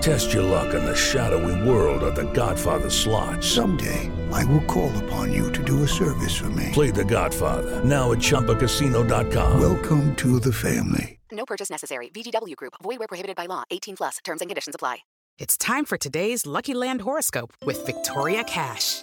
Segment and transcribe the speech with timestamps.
[0.00, 3.44] Test your luck in the shadowy world of The Godfather slot.
[3.44, 6.70] Someday, I will call upon you to do a service for me.
[6.72, 9.60] Play The Godfather now at ChumbaCasino.com.
[9.60, 11.20] Welcome to the family.
[11.30, 12.08] No purchase necessary.
[12.08, 12.74] VGW Group.
[12.82, 13.64] Void where prohibited by law.
[13.70, 14.18] 18 plus.
[14.24, 14.98] Terms and conditions apply.
[15.38, 19.02] It's time for today's Lucky Land horoscope with Victoria Cash.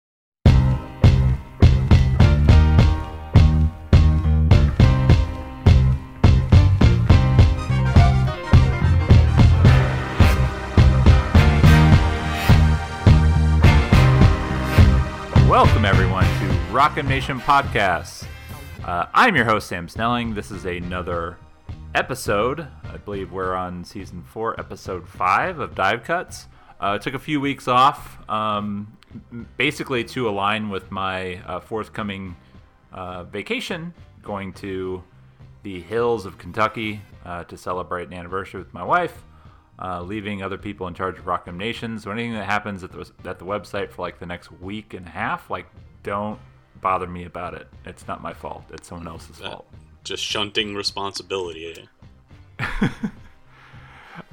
[15.51, 18.25] Welcome, everyone, to Rock M Nation Podcast.
[18.85, 20.33] Uh, I'm your host, Sam Snelling.
[20.33, 21.37] This is another
[21.93, 22.65] episode.
[22.85, 26.47] I believe we're on season four, episode five of Dive Cuts.
[26.79, 28.97] Uh, took a few weeks off, um,
[29.57, 32.37] basically to align with my uh, forthcoming
[32.93, 35.03] uh, vacation, going to
[35.63, 39.21] the hills of Kentucky uh, to celebrate an anniversary with my wife
[39.79, 41.99] uh, leaving other people in charge of Rock M Nation.
[41.99, 45.05] So anything that happens at the, at the website for like the next week and
[45.05, 45.65] a half, like
[46.03, 46.39] don't
[46.81, 47.67] bother me about it.
[47.85, 48.63] It's not my fault.
[48.71, 49.67] It's someone else's That- fault.
[50.03, 51.87] Just shunting responsibility.
[52.59, 52.87] eh?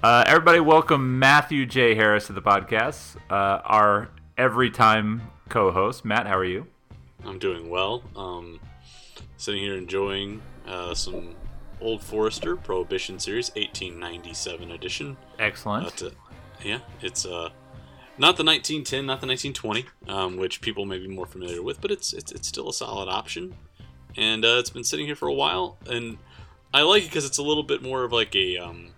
[0.02, 1.94] Uh, everybody, welcome Matthew J.
[1.94, 6.04] Harris to the podcast, uh, our every time co-host.
[6.04, 6.66] Matt, how are you?
[7.24, 8.02] I'm doing well.
[8.16, 8.60] Um,
[9.36, 11.34] sitting here enjoying uh, some
[11.80, 15.16] Old Forester Prohibition Series 1897 edition.
[15.38, 16.02] Excellent.
[16.02, 16.10] Uh,
[16.64, 17.50] yeah, it's uh,
[18.18, 21.90] not the 1910, not the 1920, um, which people may be more familiar with, but
[21.90, 23.54] it's it's, it's still a solid option,
[24.16, 26.18] and uh, it's been sitting here for a while, and
[26.74, 28.88] I like it because it's a little bit more of like a um,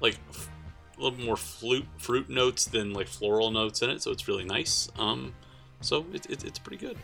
[0.00, 0.48] like f-
[0.98, 4.44] a little more flute fruit notes than like floral notes in it, so it's really
[4.44, 4.88] nice.
[4.98, 5.34] Um,
[5.80, 6.96] so it, it, it's pretty good.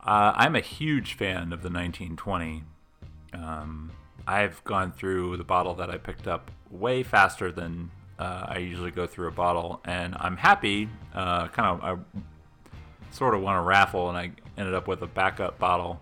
[0.00, 2.64] Uh, I'm a huge fan of the 1920.
[3.34, 3.90] Um,
[4.26, 8.90] I've gone through the bottle that I picked up way faster than uh, I usually
[8.90, 10.88] go through a bottle, and I'm happy.
[11.14, 12.20] Uh, kind of, I
[13.10, 16.00] sort of won a raffle, and I ended up with a backup bottle.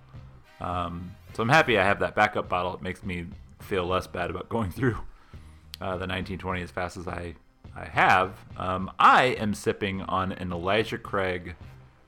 [0.60, 2.74] Um, so I'm happy I have that backup bottle.
[2.74, 3.26] It makes me
[3.60, 4.98] feel less bad about going through
[5.80, 7.34] uh, the 1920 as fast as I
[7.74, 8.36] I have.
[8.56, 11.56] Um, I am sipping on an Elijah Craig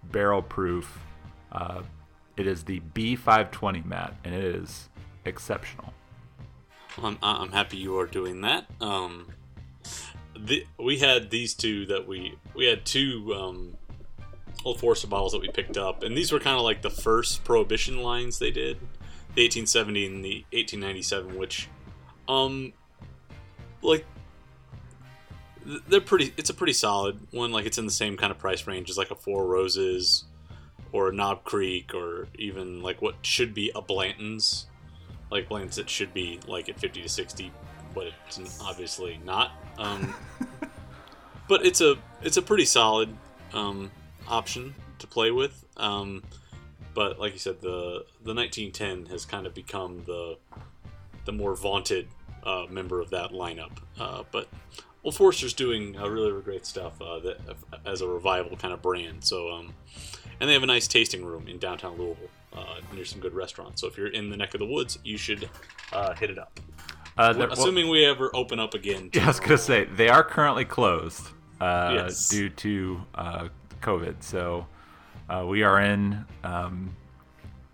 [0.05, 0.99] barrel proof.
[1.51, 1.83] Uh,
[2.37, 4.89] it is the B520 mat, and it is
[5.25, 5.93] exceptional.
[7.03, 8.67] I'm, I'm happy you are doing that.
[8.81, 9.27] Um,
[10.39, 13.77] the, we had these two that we we had two um,
[14.65, 17.45] Old Forester bottles that we picked up, and these were kind of like the first
[17.45, 18.79] Prohibition lines they did,
[19.35, 21.69] the 1870 and the 1897, which,
[22.29, 22.73] um,
[23.83, 24.05] like
[25.89, 26.33] they're pretty.
[26.37, 27.53] It's a pretty solid one.
[27.53, 30.25] Like it's in the same kind of price range as like a Four Roses
[30.93, 34.67] or a Knob Creek or even like what should be a Blanton's
[35.31, 37.51] like it should be like at 50 to 60
[37.95, 40.15] but it's obviously not um,
[41.49, 43.15] but it's a it's a pretty solid
[43.53, 43.91] um,
[44.29, 46.23] option to play with um,
[46.95, 50.37] but like you said the the 1910 has kind of become the
[51.25, 52.07] the more vaunted
[52.45, 53.73] uh, member of that lineup.
[53.99, 54.49] Uh, but
[55.03, 57.39] Old Forester's doing uh, really, really great stuff uh, that,
[57.85, 59.25] as a revival kind of brand.
[59.25, 59.75] So, um,
[60.41, 63.81] and they have a nice tasting room in downtown Louisville uh, near some good restaurants.
[63.81, 65.49] So if you're in the neck of the woods, you should
[65.93, 66.59] uh, hit it up.
[67.17, 69.11] Uh, Well, assuming we ever open up again.
[69.15, 71.29] Yeah, I was gonna say they are currently closed
[71.61, 72.29] uh, Yes.
[72.29, 73.49] due to uh,
[73.81, 74.23] COVID.
[74.23, 74.67] So
[75.29, 76.95] uh, we are in, um,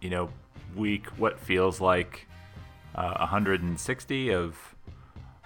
[0.00, 0.30] you know,
[0.76, 2.26] week what feels like
[2.94, 4.56] uh, 160 of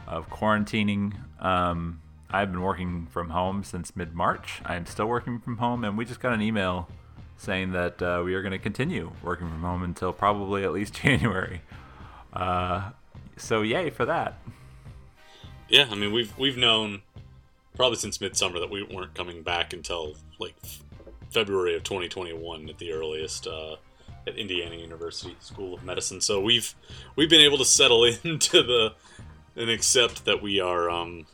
[0.07, 1.15] of quarantining.
[1.43, 4.61] Um, I've been working from home since mid March.
[4.67, 6.89] I'm still working from home, and we just got an email
[7.37, 10.95] saying that uh, we are going to continue working from home until probably at least
[11.03, 11.61] January.
[12.33, 12.91] Uh,
[13.37, 14.39] so yay for that.
[15.69, 17.03] Yeah, I mean we've we've known
[17.75, 20.55] probably since midsummer that we weren't coming back until like
[21.31, 23.77] February of 2021 at the earliest uh,
[24.27, 26.21] at Indiana University School of Medicine.
[26.21, 26.75] So we've
[27.17, 28.95] we've been able to settle into the
[29.57, 31.27] and accept that we are um,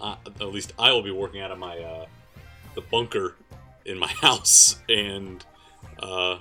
[0.00, 2.06] uh, at least I will be working out of my uh,
[2.74, 3.34] the bunker
[3.86, 5.44] in my house and
[6.00, 6.38] uh,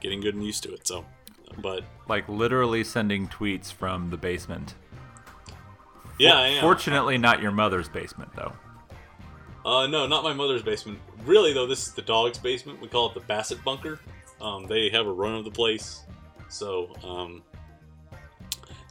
[0.00, 0.86] getting good and used to it.
[0.86, 1.04] So,
[1.58, 4.74] but like literally sending tweets from the basement.
[6.18, 6.60] yeah, I am.
[6.60, 8.52] Fortunately, not your mother's basement, though.
[9.64, 11.00] Uh, no, not my mother's basement.
[11.24, 12.80] Really, though, this is the dog's basement.
[12.80, 13.98] We call it the Bassett Bunker.
[14.40, 16.04] Um, they have a run of the place,
[16.48, 17.42] so um,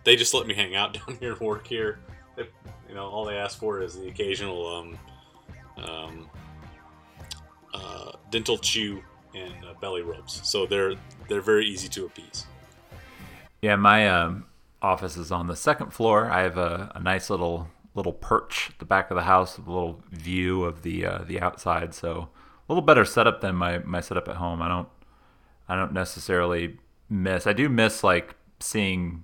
[0.04, 2.00] they just let me hang out down here and work here.
[2.36, 2.44] They,
[2.90, 5.00] you know, all they ask for is the occasional um,
[5.78, 6.30] um,
[7.76, 10.42] uh, dental chew and uh, belly rubs.
[10.44, 10.96] So they're
[11.28, 12.46] they're very easy to appease.
[13.62, 14.46] Yeah, my um,
[14.82, 16.30] office is on the second floor.
[16.30, 19.68] I have a, a nice little little perch at the back of the house, with
[19.68, 21.94] a little view of the uh, the outside.
[21.94, 22.30] So
[22.68, 24.62] a little better setup than my, my setup at home.
[24.62, 24.90] I don't
[25.68, 26.78] I don't necessarily
[27.10, 27.48] miss.
[27.48, 29.24] I do miss like seeing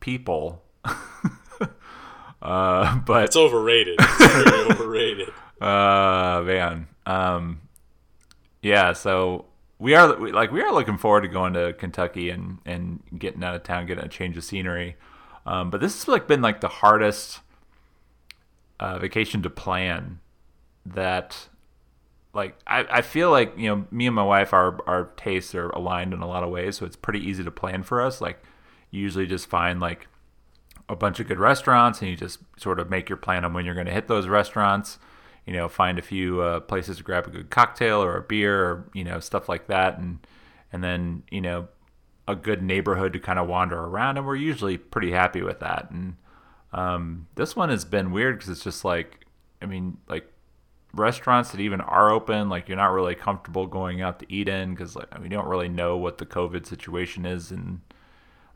[0.00, 0.62] people,
[2.42, 3.96] uh, but It's overrated.
[3.98, 5.28] It's very overrated.
[5.60, 6.88] Uh, man.
[7.06, 7.60] Um,
[8.62, 8.92] yeah.
[8.92, 9.46] So
[9.78, 13.54] we are like we are looking forward to going to Kentucky and and getting out
[13.54, 14.96] of town, getting a change of scenery.
[15.44, 17.40] Um, but this has like been like the hardest
[18.80, 20.20] uh, vacation to plan.
[20.84, 21.48] That
[22.32, 25.70] like I, I feel like you know me and my wife our our tastes are
[25.70, 28.20] aligned in a lot of ways, so it's pretty easy to plan for us.
[28.20, 28.42] Like
[28.90, 30.06] you usually just find like
[30.88, 33.64] a bunch of good restaurants and you just sort of make your plan on when
[33.64, 34.98] you're going to hit those restaurants
[35.46, 38.64] you know find a few uh, places to grab a good cocktail or a beer
[38.64, 40.18] or you know stuff like that and
[40.72, 41.68] and then you know
[42.28, 44.16] a good neighborhood to kind of wander around.
[44.16, 45.90] And we're usually pretty happy with that.
[45.90, 46.16] And
[46.72, 49.24] um, this one has been weird because it's just like
[49.62, 50.30] i mean like
[50.92, 54.70] restaurants that even are open like you're not really comfortable going out to eat in
[54.70, 57.50] because like we don't really know what the covid situation is.
[57.50, 57.80] And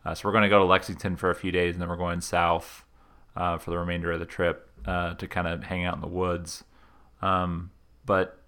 [0.04, 1.96] uh, so we're going to go to Lexington for a few days, and then we're
[1.96, 2.84] going south
[3.36, 6.06] uh, for the remainder of the trip uh, to kind of hang out in the
[6.06, 6.64] woods.
[7.22, 7.70] Um,
[8.04, 8.40] but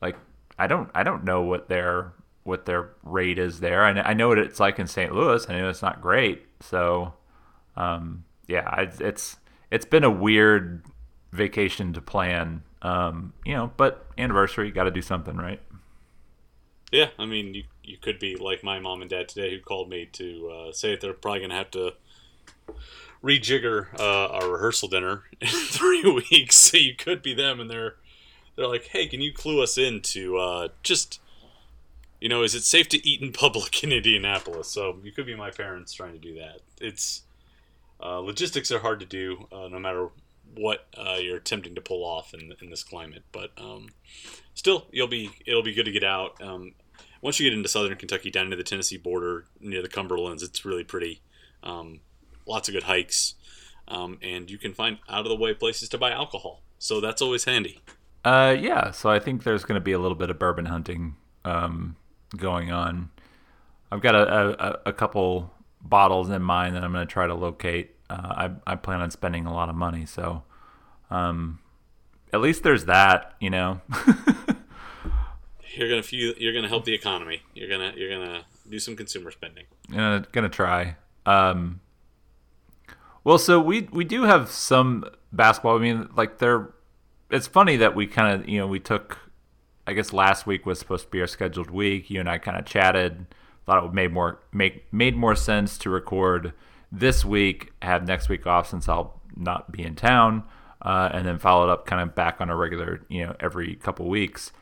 [0.00, 0.16] like,
[0.58, 2.12] I don't, I don't know what their
[2.42, 3.84] what their rate is there.
[3.84, 5.14] I I know what it's like in St.
[5.14, 5.48] Louis.
[5.48, 6.46] I know it's not great.
[6.60, 7.14] So,
[7.76, 9.36] um, yeah, it's
[9.70, 10.84] it's been a weird
[11.32, 12.62] vacation to plan.
[12.82, 15.60] Um, you know, but anniversary, got to do something, right?
[16.90, 19.88] Yeah, I mean, you you could be like my mom and dad today, who called
[19.88, 21.94] me to uh, say that they're probably going to have to
[23.22, 26.56] rejigger uh, our rehearsal dinner in three weeks.
[26.56, 27.96] So you could be them, and they're
[28.60, 31.18] they're like, "Hey, can you clue us into uh, just,
[32.20, 35.34] you know, is it safe to eat in public in Indianapolis?" So you could be
[35.34, 36.60] my parents trying to do that.
[36.78, 37.22] It's
[38.02, 40.08] uh, logistics are hard to do, uh, no matter
[40.54, 43.22] what uh, you're attempting to pull off in, in this climate.
[43.32, 43.88] But um,
[44.52, 46.40] still, you'll be it'll be good to get out.
[46.42, 46.72] Um,
[47.22, 50.66] once you get into southern Kentucky, down to the Tennessee border, near the Cumberlands, it's
[50.66, 51.22] really pretty.
[51.62, 52.00] Um,
[52.46, 53.36] lots of good hikes,
[53.88, 56.60] um, and you can find out of the way places to buy alcohol.
[56.78, 57.80] So that's always handy.
[58.24, 58.90] Uh, yeah.
[58.90, 61.96] So I think there's going to be a little bit of bourbon hunting um,
[62.36, 63.10] going on.
[63.90, 67.34] I've got a, a, a couple bottles in mind that I'm going to try to
[67.34, 67.96] locate.
[68.08, 70.42] Uh, I I plan on spending a lot of money, so
[71.10, 71.60] um,
[72.32, 73.80] at least there's that, you know.
[75.74, 77.42] You're gonna you're gonna help the economy.
[77.54, 79.66] You're gonna you're gonna do some consumer spending.
[79.88, 80.96] gonna gonna try.
[81.24, 81.80] Um,
[83.22, 85.76] well, so we we do have some basketball.
[85.76, 86.74] I mean, like there.
[87.30, 89.18] It's funny that we kind of you know we took.
[89.86, 92.10] I guess last week was supposed to be our scheduled week.
[92.10, 93.26] You and I kind of chatted.
[93.66, 96.52] Thought it would made more make made more sense to record
[96.92, 100.42] this week, have next week off since I'll not be in town,
[100.82, 103.76] uh, and then follow it up kind of back on a regular you know every
[103.76, 104.52] couple weeks.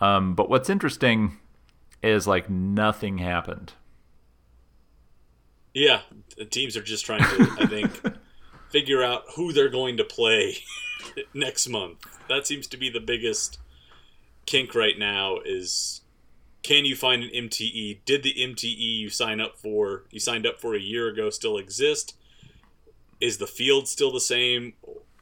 [0.00, 1.38] Um, but what's interesting
[2.02, 3.72] is like nothing happened.
[5.74, 6.00] Yeah,
[6.36, 7.56] the teams are just trying to.
[7.60, 8.02] I think
[8.70, 10.58] figure out who they're going to play
[11.34, 11.98] next month.
[12.28, 13.58] That seems to be the biggest
[14.46, 16.00] kink right now is
[16.62, 18.00] can you find an MTE?
[18.04, 21.58] Did the MTE you sign up for you signed up for a year ago still
[21.58, 22.16] exist?
[23.20, 24.74] Is the field still the same?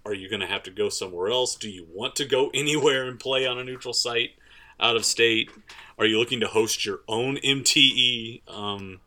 [0.06, 1.54] Are you going to have to go somewhere else?
[1.54, 4.30] Do you want to go anywhere and play on a neutral site
[4.80, 5.50] out of state?
[5.98, 8.42] Are you looking to host your own MTE?
[8.48, 9.00] Um,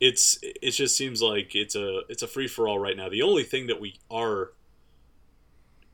[0.00, 3.08] it's it just seems like it's a it's a free for all right now.
[3.08, 4.52] The only thing that we are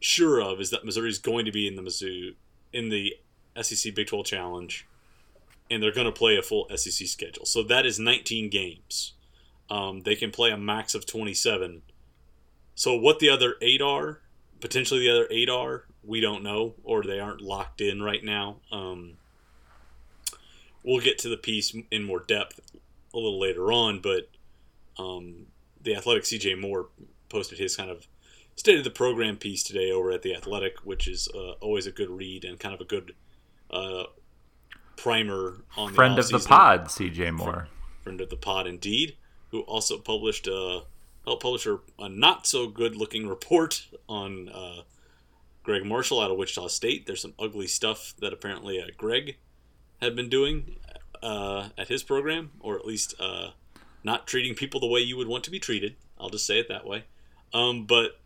[0.00, 2.34] sure of is that Missouri is going to be in the Mizzou
[2.72, 3.14] in the
[3.60, 4.86] SEC Big 12 Challenge,
[5.70, 7.44] and they're going to play a full SEC schedule.
[7.44, 9.12] So that is 19 games.
[9.70, 11.82] Um, they can play a max of 27.
[12.74, 14.20] So what the other eight are,
[14.60, 18.56] potentially the other eight are, we don't know, or they aren't locked in right now.
[18.72, 19.18] Um,
[20.82, 22.60] we'll get to the piece in more depth
[23.14, 24.28] a little later on, but
[24.98, 25.46] um,
[25.80, 26.88] the Athletic CJ Moore
[27.28, 28.06] posted his kind of
[28.56, 31.92] state of the program piece today over at the Athletic, which is uh, always a
[31.92, 33.14] good read and kind of a good
[33.70, 34.04] uh,
[34.96, 37.68] primer on friend the of the pod, CJ Moore.
[38.02, 39.16] friend of the pod indeed,
[39.50, 40.82] who also published a
[41.24, 44.82] helped publish a, a not so good looking report on uh,
[45.62, 47.06] Gregg Marshall out of Wichita State.
[47.06, 49.36] There's some ugly stuff that apparently uh, Gregg
[50.00, 50.76] had been doing
[51.22, 53.50] uh, at his program, or at least uh,
[54.04, 55.96] not treating people the way you would want to be treated.
[56.18, 57.04] I'll just say it that way.
[57.52, 58.20] Um, but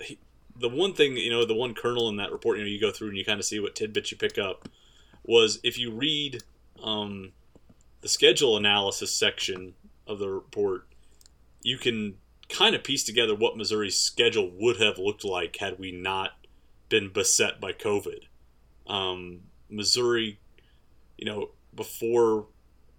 [0.00, 0.18] he,
[0.56, 2.90] the one thing, you know, the one kernel in that report, you know, you go
[2.90, 4.68] through and you kind of see what tidbits you pick up,
[5.24, 6.42] was if you read
[6.82, 7.32] um,
[8.00, 9.74] the schedule analysis section
[10.06, 10.86] of the report,
[11.62, 12.16] you can
[12.48, 16.30] kind of piece together what Missouri's schedule would have looked like had we not
[16.88, 18.24] been beset by COVID.
[18.86, 20.38] Um, Missouri,
[21.18, 22.48] you know, before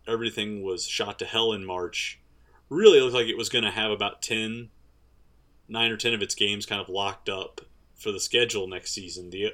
[0.08, 2.20] everything was shot to hell in March,
[2.70, 4.70] really looked like it was going to have about 10,
[5.68, 7.62] 9 or 10 of its games kind of locked up
[7.96, 9.30] for the schedule next season.
[9.30, 9.54] The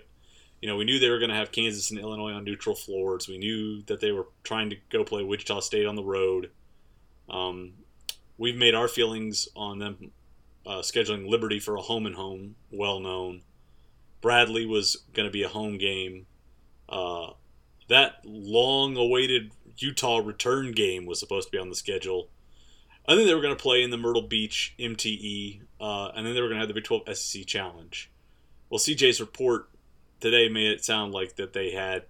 [0.61, 3.27] you know, we knew they were going to have Kansas and Illinois on neutral floors.
[3.27, 6.51] We knew that they were trying to go play Wichita State on the road.
[7.29, 7.73] Um,
[8.37, 10.11] we've made our feelings on them
[10.65, 13.41] uh, scheduling Liberty for a home and home well known.
[14.21, 16.25] Bradley was going to be a home game.
[16.87, 17.31] Uh,
[17.87, 22.29] that long awaited Utah return game was supposed to be on the schedule.
[23.07, 26.33] I think they were going to play in the Myrtle Beach MTE, uh, and then
[26.33, 28.11] they were going to have the Big 12 SEC Challenge.
[28.69, 29.69] Well, CJ's report
[30.19, 32.05] today made it sound like that they had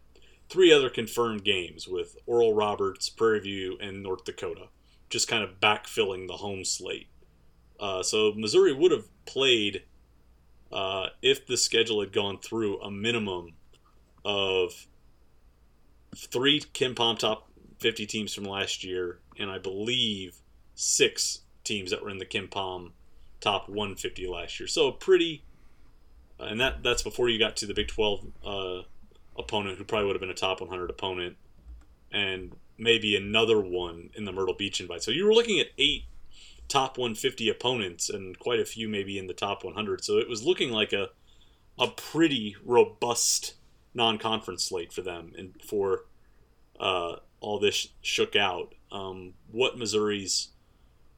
[0.48, 4.68] three other confirmed games with Oral Roberts, Prairie View, and North Dakota,
[5.10, 7.08] just kind of backfilling the home slate.
[7.78, 9.84] Uh, so Missouri would have played,
[10.72, 13.54] uh, if the schedule had gone through, a minimum
[14.24, 14.88] of
[16.16, 20.38] three KenPom top 50 teams from last year, and I believe
[20.76, 22.92] six teams that were in the KenPom
[23.42, 24.68] top 150 last year.
[24.68, 25.44] So a pretty,
[26.40, 28.82] and that that's before you got to the Big 12 uh,
[29.38, 31.38] opponent, who probably would have been a top 100 opponent,
[32.12, 35.04] and maybe another one in the Myrtle Beach invite.
[35.04, 36.06] So you were looking at eight
[36.68, 40.04] top 150 opponents, and quite a few maybe in the top 100.
[40.04, 41.10] So it was looking like a
[41.78, 43.56] a pretty robust
[43.96, 46.06] non-conference slate for them, and for
[46.80, 48.76] uh, all this shook out.
[48.92, 50.50] Um, what Missouri's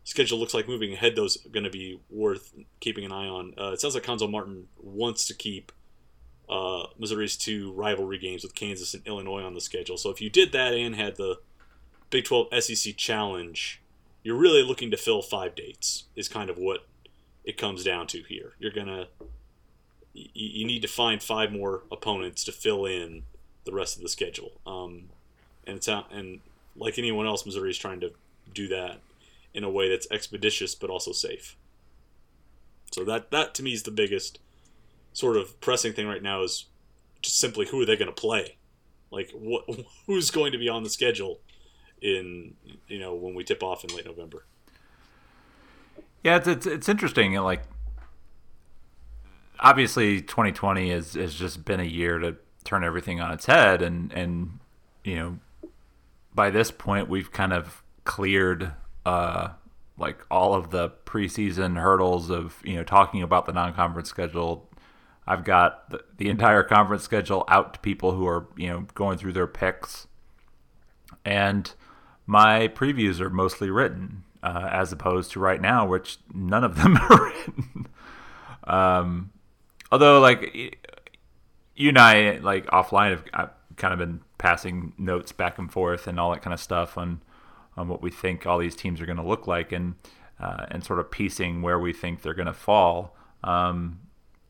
[0.03, 3.53] schedule looks like moving ahead, those are going to be worth keeping an eye on.
[3.57, 5.71] Uh, it sounds like Cuonzo Martin wants to keep
[6.49, 9.97] uh, Missouri's two rivalry games with Kansas and Illinois on the schedule.
[9.97, 11.39] So if you did that and had the
[12.09, 13.81] Big 12 SEC Challenge,
[14.23, 16.05] you're really looking to fill five dates.
[16.15, 16.87] Is kind of what
[17.43, 18.53] it comes down to here.
[18.59, 19.07] You're gonna
[20.33, 23.23] you, you need to find five more opponents to fill in
[23.65, 24.51] the rest of the schedule.
[24.65, 25.09] Um,
[25.65, 26.39] and it's out, and
[26.75, 28.11] like anyone else, Missouri is trying to
[28.53, 28.99] do that
[29.53, 31.55] in a way that's expeditious but also safe.
[32.91, 34.39] So that that to me is the biggest
[35.13, 36.65] sort of pressing thing right now is
[37.21, 38.57] just simply who are they going to play?
[39.11, 39.65] Like what
[40.05, 41.39] who's going to be on the schedule
[42.01, 42.53] in
[42.87, 44.45] you know when we tip off in late November?
[46.23, 47.33] Yeah, it's it's, it's interesting.
[47.35, 47.63] Like,
[49.59, 54.11] obviously, 2020 has has just been a year to turn everything on its head, and
[54.13, 54.59] and
[55.03, 55.39] you know,
[56.33, 58.71] by this point, we've kind of cleared
[59.05, 59.49] uh
[59.97, 64.69] like all of the preseason hurdles of you know talking about the non-conference schedule.
[65.29, 69.17] I've got the, the entire conference schedule out to people who are you know going
[69.17, 70.07] through their picks,
[71.25, 71.71] and
[72.25, 76.97] my previews are mostly written uh, as opposed to right now, which none of them
[77.09, 77.87] are written.
[78.65, 79.31] um,
[79.91, 80.53] although, like
[81.75, 86.07] you and I, like offline, have I've kind of been passing notes back and forth
[86.07, 87.21] and all that kind of stuff on
[87.75, 89.71] on what we think all these teams are going to look like.
[89.71, 89.95] And
[90.39, 93.15] uh, and sort of piecing where we think they're going to fall.
[93.43, 93.99] Um,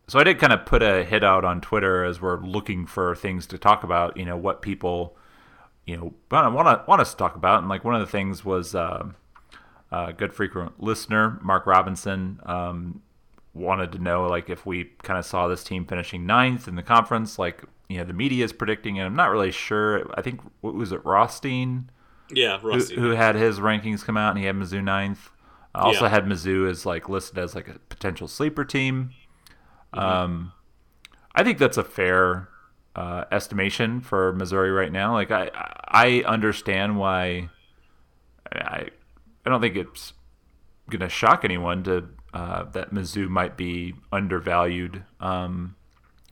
[0.07, 3.15] so I did kind of put a hit out on Twitter as we're looking for
[3.15, 4.17] things to talk about.
[4.17, 5.17] You know what people,
[5.85, 8.45] you know, want to want us to talk about, and like one of the things
[8.45, 9.07] was uh,
[9.91, 13.01] a good frequent listener, Mark Robinson, um,
[13.57, 16.83] wanted to know like if we kind of saw this team finishing ninth in the
[16.83, 20.09] conference, like you know the media is predicting, and I'm not really sure.
[20.15, 21.89] I think what was it Rothstein?
[22.29, 25.29] Yeah, who, who had his rankings come out, and he had Mizzou ninth.
[25.73, 26.09] I also Yeah.
[26.09, 29.11] had Mizzou as like listed as like a potential sleeper team.
[29.93, 30.51] Um,
[31.35, 32.49] I think that's a fair
[32.95, 35.13] uh, estimation for Missouri right now.
[35.13, 35.49] Like I,
[35.87, 37.49] I understand why.
[38.51, 38.89] I,
[39.45, 40.13] I don't think it's
[40.89, 45.75] gonna shock anyone to uh, that Mizzou might be undervalued, um,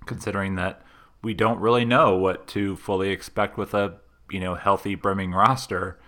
[0.06, 0.82] considering that
[1.22, 3.96] we don't really know what to fully expect with a
[4.30, 6.00] you know healthy brimming roster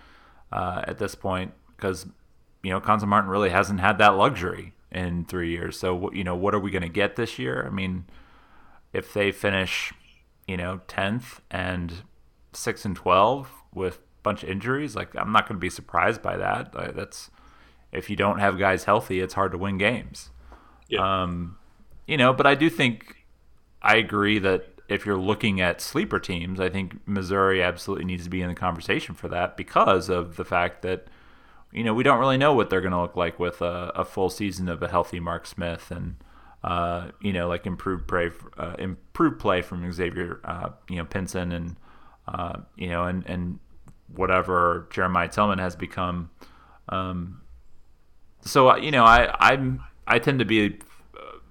[0.52, 2.06] uh, at this point because
[2.64, 5.80] you know Cuonzo Martin really hasn't had that luxury in three years.
[5.80, 7.66] So you know what are we going to get this year?
[7.66, 8.06] I mean,
[8.94, 9.94] if they finish
[10.48, 12.04] you know tenth and
[12.54, 16.22] six and twelve with a bunch of injuries, like I'm not going to be surprised
[16.22, 16.74] by that.
[16.96, 17.30] That's
[17.92, 20.30] if you don't have guys healthy, it's hard to win games.
[20.88, 21.24] yeah.
[21.24, 21.58] Um,
[22.06, 23.26] you know, but I do think
[23.82, 28.30] I agree that if you're looking at sleeper teams, I think Missouri absolutely needs to
[28.30, 31.08] be in the conversation for that because of the fact that
[31.74, 34.06] you know we don't really know what they're going to look like with a, a
[34.06, 36.16] full season of a healthy Mark Smith and
[36.64, 41.52] uh, you know like improved play uh, improved play from Xavier uh, you know Pinson
[41.52, 41.76] and
[42.28, 43.60] uh, you know and and
[44.16, 46.30] whatever Jeremiah Tilmon has become.
[46.90, 47.42] Um,
[48.42, 50.74] so uh, you know, I I'm I tend to be a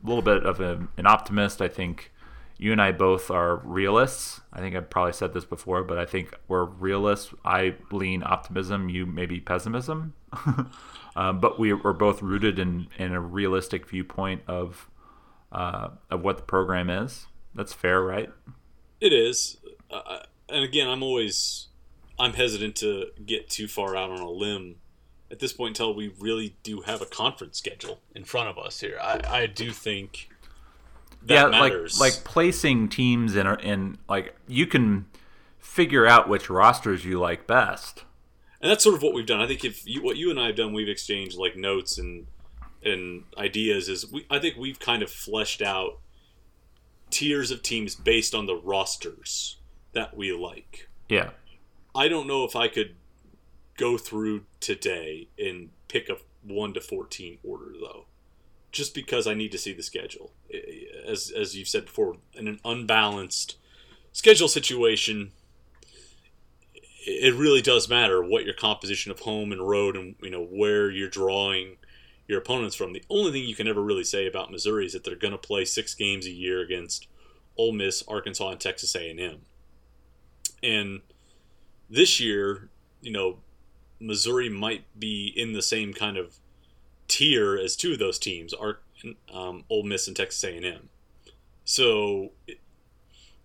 [0.02, 1.60] little bit of a, an optimist.
[1.60, 2.12] I think
[2.58, 4.40] you and I both are realists.
[4.52, 7.34] I think I've probably said this before, but I think we're realists.
[7.44, 8.88] I lean optimism.
[8.88, 10.14] You maybe pessimism.
[11.16, 14.88] um, but we, we're both rooted in, in a realistic viewpoint of
[15.52, 17.26] uh, of what the program is.
[17.54, 18.30] That's fair, right?
[19.00, 19.58] It is,
[19.90, 21.68] uh, and again, I'm always
[22.18, 24.76] I'm hesitant to get too far out on a limb
[25.30, 28.80] at this point until we really do have a conference schedule in front of us
[28.80, 28.98] here.
[29.00, 30.28] I, I do think
[31.22, 31.98] that yeah, matters.
[32.00, 35.06] like like placing teams in in like you can
[35.58, 38.04] figure out which rosters you like best.
[38.60, 39.40] and that's sort of what we've done.
[39.40, 42.26] I think if you, what you and I have done, we've exchanged like notes and
[42.84, 43.88] and ideas.
[43.88, 45.98] Is we I think we've kind of fleshed out
[47.10, 49.56] tiers of teams based on the rosters
[49.92, 50.88] that we like.
[51.08, 51.30] Yeah.
[51.94, 52.94] I don't know if I could
[53.76, 58.06] go through today and pick a one to fourteen order though,
[58.72, 60.32] just because I need to see the schedule.
[61.06, 63.56] As as you've said before, in an unbalanced
[64.12, 65.32] schedule situation,
[67.06, 70.90] it really does matter what your composition of home and road and you know where
[70.90, 71.76] you're drawing
[72.28, 72.92] your opponents from.
[72.92, 75.38] The only thing you can ever really say about Missouri is that they're going to
[75.38, 77.06] play six games a year against
[77.56, 79.42] Ole Miss, Arkansas, and Texas A&M.
[80.62, 81.02] And
[81.88, 82.68] this year,
[83.00, 83.38] you know,
[83.98, 86.36] Missouri might be in the same kind of
[87.08, 88.80] tier as two of those teams, are
[89.32, 90.88] um, Ole Miss and Texas A&M.
[91.64, 92.32] So,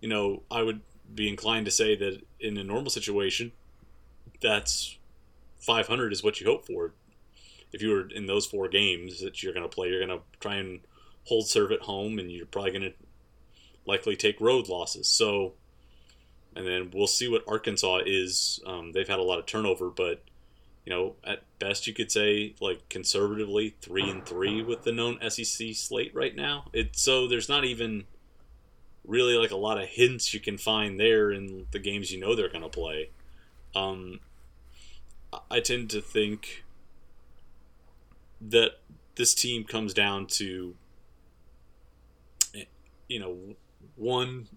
[0.00, 0.80] you know, I would
[1.14, 3.52] be inclined to say that in a normal situation,
[4.40, 4.96] that's
[5.60, 6.92] 500 is what you hope for.
[7.72, 10.24] If you were in those four games that you're going to play, you're going to
[10.40, 10.80] try and
[11.24, 12.92] hold serve at home, and you're probably going to
[13.86, 15.08] likely take road losses.
[15.08, 15.54] So,
[16.54, 18.60] and then we'll see what Arkansas is.
[18.66, 20.22] Um, they've had a lot of turnover, but
[20.84, 25.18] you know, at best you could say like conservatively three and three with the known
[25.30, 26.64] SEC slate right now.
[26.72, 28.04] It so there's not even
[29.04, 32.34] really like a lot of hints you can find there in the games you know
[32.34, 33.10] they're to play.
[33.74, 34.20] Um,
[35.50, 36.64] I- tend to think
[38.40, 38.72] that
[39.14, 40.74] this team comes down to
[43.08, 43.38] you know
[43.96, 44.48] one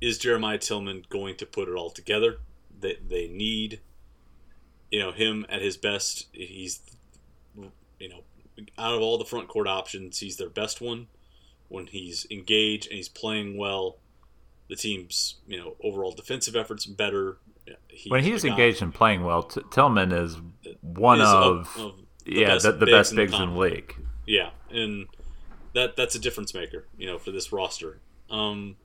[0.00, 2.38] is Jeremiah Tilmon going to put it all together
[2.80, 3.80] they, they need
[4.92, 6.80] you know him at his best he's
[7.98, 8.22] you know
[8.78, 11.08] out of all the front court options he's their best one
[11.68, 13.96] when he's engaged and he's playing well
[14.68, 17.38] the team's you know overall defensive efforts better
[17.88, 20.36] He's when he's the guy- engaged and playing well, T- Tilmon is
[20.80, 23.58] one is of, of yeah best the, the bigs best in the bigs in the
[23.58, 23.94] league.
[24.26, 25.06] Yeah, and
[25.74, 28.00] that that's a difference maker, you know, for this roster.
[28.30, 28.76] Um,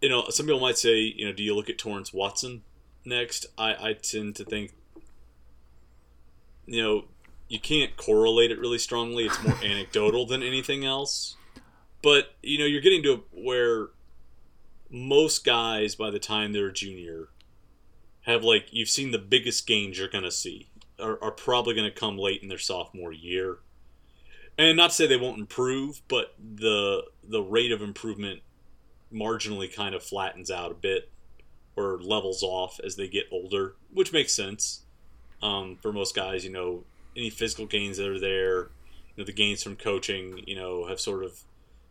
[0.00, 2.62] you know, some people might say, you know, do you look at Torrence Watson
[3.04, 3.46] next?
[3.56, 4.72] I, I tend to think,
[6.66, 7.04] you know,
[7.48, 9.26] you can't correlate it really strongly.
[9.26, 11.36] It's more anecdotal than anything else.
[12.02, 13.88] But you know, you're getting to where
[14.90, 17.28] most guys, by the time they're a junior,
[18.22, 20.68] have like you've seen the biggest gains you're gonna see
[21.02, 23.58] are, are probably going to come late in their sophomore year.
[24.58, 28.40] And not to say they won't improve, but the the rate of improvement
[29.12, 31.10] marginally kind of flattens out a bit
[31.76, 34.82] or levels off as they get older, which makes sense.
[35.42, 36.84] Um, for most guys, you know,
[37.16, 41.00] any physical gains that are there, you know, the gains from coaching, you know, have
[41.00, 41.42] sort of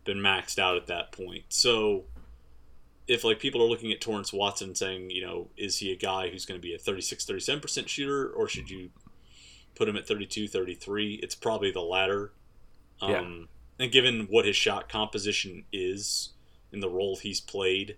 [0.04, 1.44] been maxed out at that point.
[1.48, 2.04] So
[3.06, 6.28] if like people are looking at Torrence Watson saying, you know, is he a guy
[6.30, 8.90] who's going to be a 36 37% shooter or should you
[9.74, 11.20] put him at 32 33?
[11.22, 12.32] It's probably the latter.
[13.00, 13.84] Um, Yeah.
[13.84, 16.30] and given what his shot composition is
[16.72, 17.96] in the role he's played,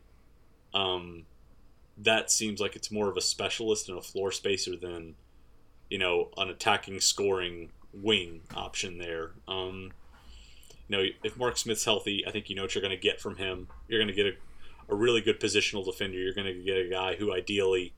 [0.72, 1.26] um,
[1.98, 5.14] that seems like it's more of a specialist and a floor spacer than,
[5.88, 9.32] you know, an attacking scoring wing option there.
[9.46, 9.92] Um,
[10.88, 13.20] you know, if Mark Smith's healthy, I think you know what you're going to get
[13.20, 13.68] from him.
[13.88, 16.18] You're going to get a, a really good positional defender.
[16.18, 17.94] You're going to get a guy who ideally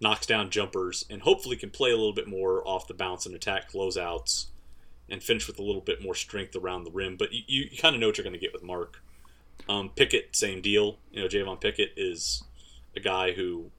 [0.00, 3.34] knocks down jumpers and hopefully can play a little bit more off the bounce and
[3.34, 4.46] attack closeouts
[5.08, 7.16] and finish with a little bit more strength around the rim.
[7.16, 9.02] But you, you kind of know what you're going to get with Mark.
[9.68, 10.98] Um, Pickett, same deal.
[11.10, 12.42] You know, Javon Pickett is
[12.96, 13.70] a guy who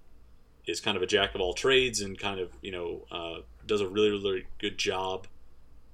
[0.65, 3.81] is kind of a jack of all trades and kind of, you know, uh, does
[3.81, 5.27] a really, really good job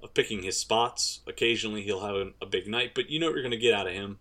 [0.02, 1.20] of picking his spots.
[1.26, 3.86] Occasionally he'll have a, big night, but you know what you're going to get out
[3.86, 4.18] of him.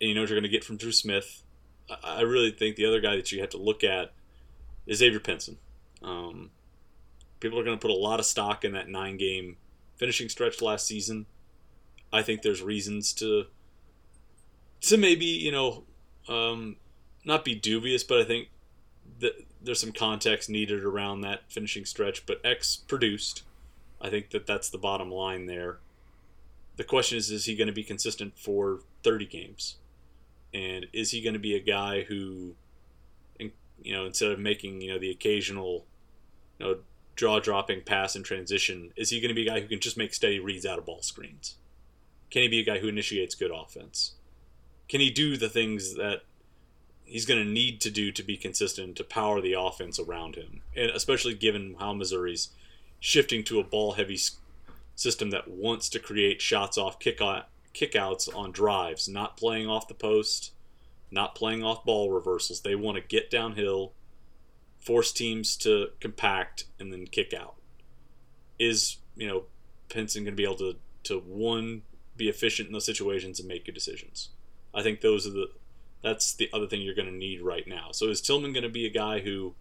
[0.00, 1.42] And you know what you're going to get from Dru Smith.
[1.90, 4.12] I, I really think the other guy that you have to look at
[4.86, 5.58] is Xavier Pinson.
[6.02, 6.50] Um,
[7.40, 9.56] people are going to put a lot of stock in that nine game
[9.96, 11.26] finishing stretch last season.
[12.12, 13.46] I think there's reasons to
[14.80, 15.84] to maybe you know
[16.28, 16.76] um,
[17.28, 18.48] not be dubious, but I think
[19.20, 22.26] that there's some context needed around that finishing stretch.
[22.26, 23.44] But X produced.
[24.00, 25.78] I think that that's the bottom line there.
[26.76, 29.76] The question is, is he going to be consistent for 30 games?
[30.54, 32.54] And is he going to be a guy who,
[33.38, 35.84] you know, instead of making, you know, the occasional,
[36.58, 36.76] you know,
[37.16, 39.98] jaw dropping pass in transition, is he going to be a guy who can just
[39.98, 41.56] make steady reads out of ball screens?
[42.30, 44.12] Can he be a guy who initiates good offense?
[44.88, 46.22] Can he do the things that
[47.08, 50.60] he's going to need to do to be consistent to power the offense around him?
[50.76, 52.50] And especially given how Missouri's
[53.00, 54.18] shifting to a ball heavy
[54.94, 57.20] system that wants to create shots off kick
[57.74, 60.52] kickouts on drives, not playing off the post,
[61.10, 62.60] not playing off ball reversals.
[62.60, 63.92] They want to get downhill,
[64.80, 67.54] force teams to compact, and then kick out.
[68.58, 69.44] Is you know
[69.88, 71.82] Pinson going to be able to to one
[72.16, 74.30] be efficient in those situations and make good decisions?
[74.74, 75.50] I think those are the
[76.02, 77.88] that's the other thing you're going to need right now.
[77.92, 79.54] So is Tilmon going to be a guy who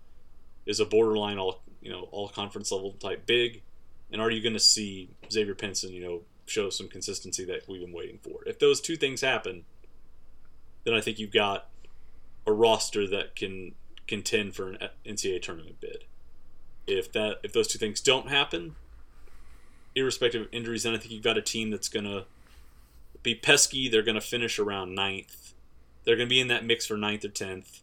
[0.65, 3.62] is a borderline all you know all conference level type big,
[4.12, 7.82] and are you going to see Xavier Pinson you know show some consistency that we've
[7.82, 8.39] been waiting for?
[8.45, 9.65] If those two things happen,
[10.84, 11.69] then I think you've got
[12.45, 13.76] a roster that can
[14.08, 16.06] contend for an NCAA tournament bid.
[16.88, 18.76] If that if those two things don't happen,
[19.95, 22.26] irrespective of injuries, then I think you've got a team that's going to
[23.23, 23.89] be pesky.
[23.89, 25.46] They're going to finish around ninth.
[26.07, 27.81] They're going to be in that mix for ninth or tenth.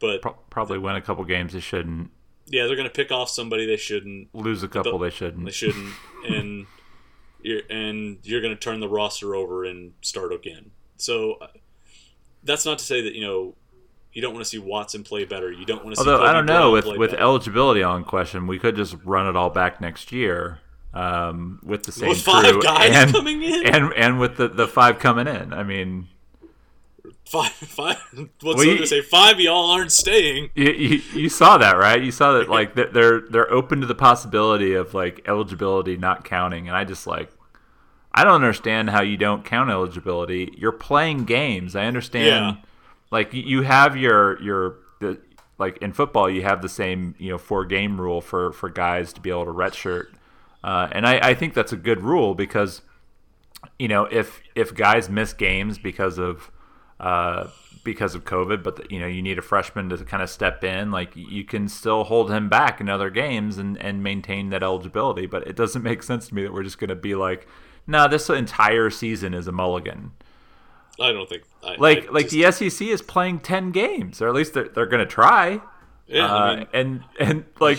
[0.00, 2.10] But Pro- probably win a couple games they shouldn't.
[2.46, 4.34] yeah, they're going to pick off somebody they shouldn't.
[4.34, 5.44] Lose a couple they shouldn't.
[5.44, 5.92] They shouldn't,
[6.26, 6.66] and
[7.42, 10.70] you're and you're going to turn the roster over and start again.
[10.96, 11.48] So uh,
[12.42, 13.54] that's not to say that you know
[14.14, 15.52] you don't want to see Watson play better.
[15.52, 16.10] You don't want to see.
[16.10, 17.22] Although I don't know Brown with with better.
[17.22, 20.60] eligibility on question, we could just run it all back next year
[20.94, 23.66] um, with the same With five crew guys and, coming in?
[23.66, 25.52] and and with the, the five coming in.
[25.52, 26.08] I mean,
[27.30, 27.96] five, five.
[28.42, 29.00] What's Well, to say?
[29.02, 30.50] Five of y'all aren't staying.
[30.54, 32.02] you, you, you saw that right?
[32.02, 36.68] You saw that like they're they're open to the possibility of like eligibility not counting,
[36.68, 37.30] and I just like.
[38.12, 40.52] I don't understand how you don't count eligibility.
[40.58, 41.76] You're playing games.
[41.76, 42.26] I understand.
[42.26, 42.62] Yeah.
[43.12, 45.20] Like you- you have your your the
[45.58, 49.12] like in football you have the same you know four game rule for for guys
[49.12, 50.06] to be able to redshirt,
[50.64, 52.82] uh, and I, I think that's a good rule because
[53.78, 56.50] you know if if guys miss games because of
[57.00, 57.48] uh,
[57.82, 60.90] because of COVID, but you know you need a freshman to kind of step in.
[60.90, 65.26] Like you can still hold him back in other games and and maintain that eligibility.
[65.26, 67.48] But it doesn't make sense to me that we're just going to be like,
[67.86, 70.12] no, this entire season is a mulligan.
[71.00, 71.44] I don't think.
[71.64, 74.68] I, Like I like just- the SEC is playing ten games, or at least they're
[74.68, 75.60] they're going to try.
[76.06, 77.78] Yeah, Uh, I mean, and and like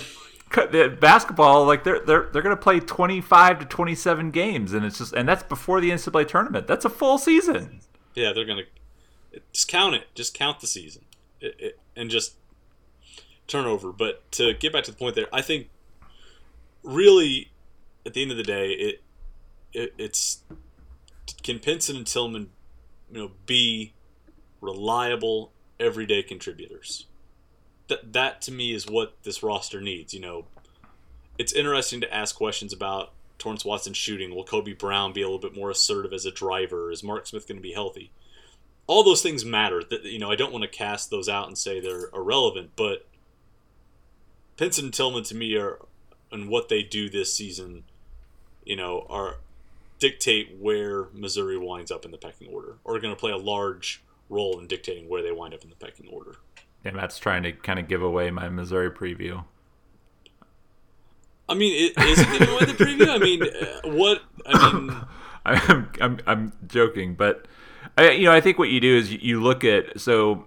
[0.56, 4.74] the basketball, like they're they're they're going to play twenty five to twenty seven games,
[4.74, 6.66] and it's just and that's before the NCAA tournament.
[6.66, 7.82] That's a full season.
[8.16, 8.64] yeah, they're gonna
[9.54, 10.08] just count it.
[10.16, 11.06] Just count the season,
[11.40, 12.36] it, it, and just
[13.48, 13.92] turnover.
[13.92, 15.70] But to get back to the point there, I think
[16.84, 17.52] really
[18.06, 19.04] at the end of the day, it,
[19.74, 20.42] it it's
[21.44, 22.48] can Pinson and Tilmon,
[23.12, 23.94] you know, be
[24.60, 27.06] reliable everyday contributors.
[27.88, 30.14] That that to me is what this roster needs.
[30.14, 30.46] You know,
[31.38, 34.34] it's interesting to ask questions about Torrence Watson shooting.
[34.36, 36.92] Will Kobe Brown be a little bit more assertive as a driver?
[36.92, 38.12] Is Mark Smith going to be healthy?
[38.92, 39.82] All those things matter.
[39.90, 43.08] That you know, I don't want to cast those out and say they're irrelevant, but
[44.58, 45.80] Pinson and Tilmon to me are
[46.30, 47.86] and what they do this season,
[48.66, 49.38] you know, are
[50.00, 53.38] dictate where Missouri winds up in the pecking order, or are going to play a
[53.38, 56.36] large role in dictating where they wind up in the pecking order.
[56.84, 59.46] And Matt's trying to kind of give away my Missouri preview.
[61.48, 63.08] I mean, it, is it giving away the preview?
[63.10, 64.24] I mean, uh, what?
[64.46, 64.96] I mean,
[65.46, 67.46] I'm, I'm I'm joking, but
[67.98, 70.46] I, you know, I think what you do is you, look at so,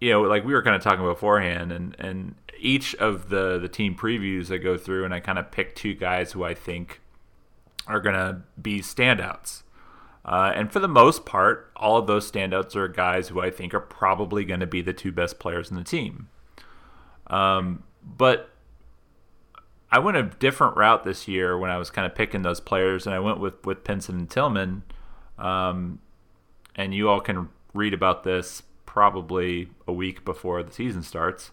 [0.00, 3.68] you know, like we were kind of talking beforehand, and and each of the the
[3.68, 7.00] team previews I go through, and I kind of pick two guys who I think
[7.86, 9.62] are gonna be standouts.
[10.24, 13.74] Uh, and for the most part, all of those standouts are guys who I think
[13.74, 16.28] are probably going to be the two best players in the team.
[17.26, 18.48] Um, but
[19.90, 23.06] I went a different route this year when I was kind of picking those players,
[23.06, 24.82] and I went with with Pinson and Tilmon.
[25.38, 26.00] Um,
[26.74, 31.50] and you all can read about this probably a week before the season starts.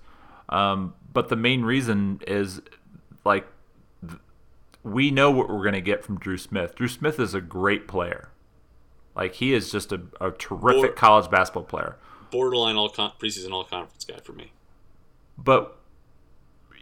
[0.49, 2.61] Um, but the main reason is
[3.25, 3.47] like
[4.07, 4.21] th-
[4.83, 6.75] we know what we're going to get from Dru Smith.
[6.75, 8.29] Dru Smith is a great player.
[9.15, 11.97] Like he is just a, a terrific college basketball player.
[12.31, 14.51] Borderline all con- preseason all conference guy for me.
[15.37, 15.77] But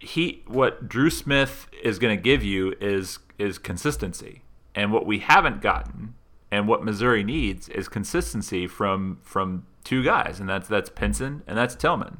[0.01, 4.43] he what Dru Smith is going to give you is is consistency.
[4.75, 6.13] And what we haven't gotten
[6.51, 11.57] and what Missouri needs is consistency from from two guys, and that's that's Pinson and
[11.57, 12.17] that's Tilmon.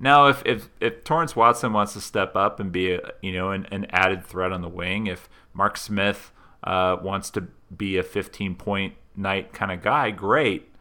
[0.00, 3.50] Now, if if if Torrence Watson wants to step up and be a you know
[3.50, 6.32] an, an added threat on the wing, if Mark Smith
[6.64, 10.72] uh, wants to be a 15 point night kind of guy, great.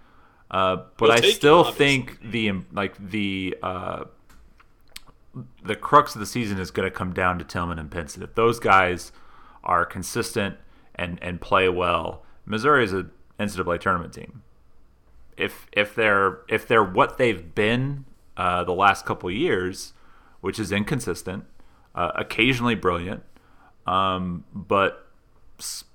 [0.50, 4.06] Uh, but We'll I still him, think the like the uh,
[5.64, 8.24] the crux of the season is going to come down to Tilmon and Pinson.
[8.24, 9.12] If those guys
[9.64, 10.58] are consistent
[10.96, 14.42] and and play well, Missouri is an NCAA tournament team.
[15.36, 18.06] If if they're if they're what they've been
[18.38, 19.94] uh, the last couple years,
[20.42, 21.44] which is inconsistent,
[21.94, 23.24] uh, occasionally brilliant,
[23.86, 25.08] um, but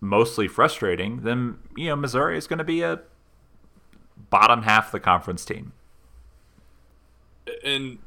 [0.01, 3.01] mostly frustrating, then you know Missouri is going to be a
[4.31, 5.73] bottom half the conference team.
[7.65, 7.99] and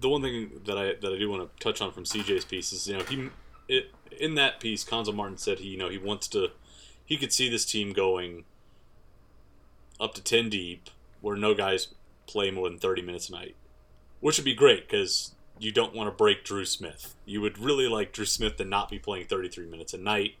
[0.00, 2.72] the one thing that I that I do want to touch on from CJ's piece
[2.72, 3.30] is you know he
[3.68, 6.52] it, in that piece Cuonzo Martin said he you know he wants to
[7.08, 8.44] he could see this team going
[9.98, 10.90] up to 10 deep
[11.22, 11.88] where no guys
[12.26, 13.56] play more than 30 minutes a night
[14.20, 17.14] which would be great because you don't want to break Dru Smith.
[17.24, 20.34] You would really like Dru Smith to not be playing 33 minutes a night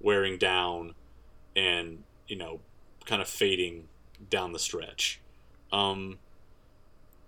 [0.00, 0.94] wearing down
[1.54, 2.60] and you know
[3.06, 3.88] kind of fading
[4.30, 5.20] down the stretch.
[5.72, 6.18] Um,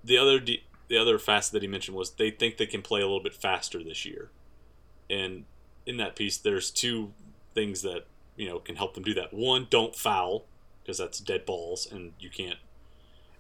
[0.04, 3.00] the other de- the other facet that he mentioned was they think they can play
[3.00, 4.30] a little bit faster this year,
[5.08, 5.44] and
[5.86, 7.12] in that piece, there's two
[7.54, 8.06] things that
[8.38, 9.34] you know can help them do that.
[9.34, 10.46] One, don't foul
[10.82, 12.58] because that's dead balls, and you can't.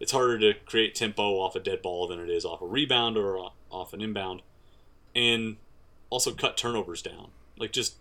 [0.00, 3.16] It's harder to create tempo off a dead ball than it is off a rebound
[3.16, 4.42] or off an inbound,
[5.14, 5.56] and
[6.10, 7.30] also cut turnovers down.
[7.56, 7.96] Like just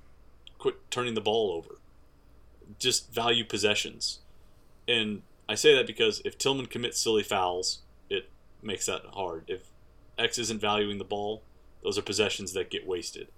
[0.58, 1.80] quit turning the ball over.
[2.80, 4.20] Just value possessions,
[4.88, 7.80] and I say that because if Tilmon commits silly fouls,
[8.10, 8.30] it
[8.62, 9.46] makes that hard.
[9.48, 9.70] If
[10.18, 11.44] X isn't valuing the ball,
[11.84, 13.30] those are possessions that get wasted.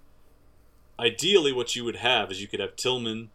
[0.97, 3.27] Ideally, what you would have is you could have Tilmon,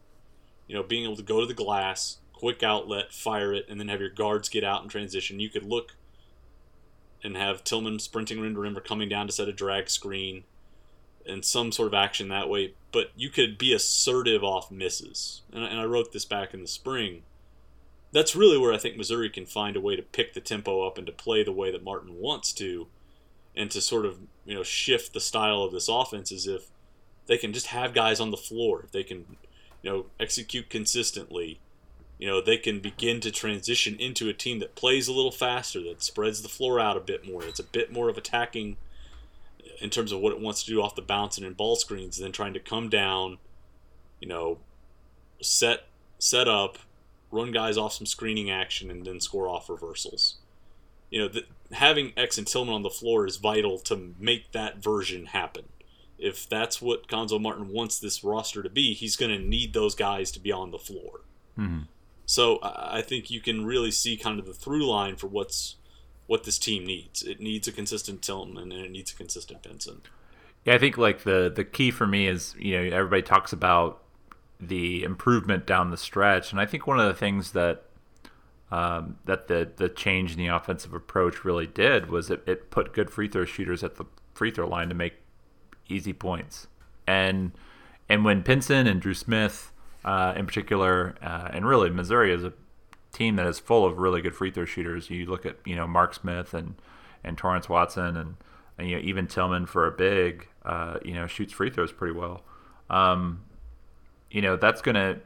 [0.67, 3.89] you know, being able to go to the glass, quick outlet, fire it, and then
[3.89, 5.41] have your guards get out and transition.
[5.41, 5.97] You could look
[7.23, 10.45] and have Tilmon sprinting rim to rim or coming down to set a drag screen
[11.27, 12.75] and some sort of action that way.
[12.93, 15.43] But you could be assertive off misses.
[15.53, 17.23] And and I wrote this back in the spring
[18.15, 20.97] that's really where I think Missouri can find a way to pick the tempo up
[20.97, 22.87] and to play the way that Martin wants to,
[23.57, 26.71] and to sort of you know shift the style of this offense as if
[27.27, 28.83] they can just have guys on the floor.
[28.85, 29.37] If they can,
[29.85, 31.61] you know, execute consistently,
[32.19, 35.83] you know, they can begin to transition into a team that plays a little faster,
[35.83, 37.45] that spreads the floor out a bit more.
[37.45, 38.79] It's a bit more of attacking
[39.81, 42.17] in terms of what it wants to do off the bounce and in ball screens,
[42.17, 43.37] than trying to come down,
[44.21, 44.59] you know,
[45.43, 45.87] set
[46.19, 46.79] set up
[47.31, 50.37] run guys off some screening action and then score off reversals.
[51.11, 54.83] You know, the, having X and Tilmon on the floor is vital to make that
[54.83, 55.65] version happen.
[56.25, 59.95] If that's what Cuonzo Martin wants this roster to be, he's going to need those
[59.95, 61.21] guys to be on the floor.
[62.27, 65.77] So I I think you can really see kind of the through line for what's
[66.27, 67.23] what this team needs.
[67.23, 70.01] It needs a consistent Tilmon and it needs a consistent Pinson.
[70.65, 74.03] Yeah, I think like the the key for me is you know everybody talks about
[74.61, 77.85] the improvement down the stretch, and I think one of the things that
[78.71, 82.95] um, that the the change in the offensive approach really did was it, it put
[82.95, 85.15] good free throw shooters at the free throw line to make
[85.89, 86.67] easy points.
[87.07, 87.53] And
[88.09, 89.73] and when Pinson and Dru Smith,
[90.05, 92.53] uh, in particular, uh, and really Missouri is a
[93.13, 95.09] team that is full of really good free throw shooters.
[95.09, 96.75] You look at you know Mark Smith and
[97.23, 98.37] and Torrence Watson and,
[98.77, 102.15] and you know even Tilmon for a big, uh, you know shoots free throws pretty
[102.15, 102.43] well.
[102.91, 103.45] Um,
[104.31, 105.21] you know that's gonna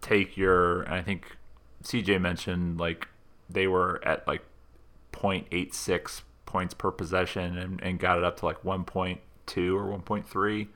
[0.00, 0.90] take your.
[0.90, 1.36] I think
[1.84, 3.08] CJ mentioned like
[3.48, 4.42] they were at like
[5.12, 8.64] 0.86 points per possession and, and got it up to like
[9.54, 10.68] 1.2 or 1.3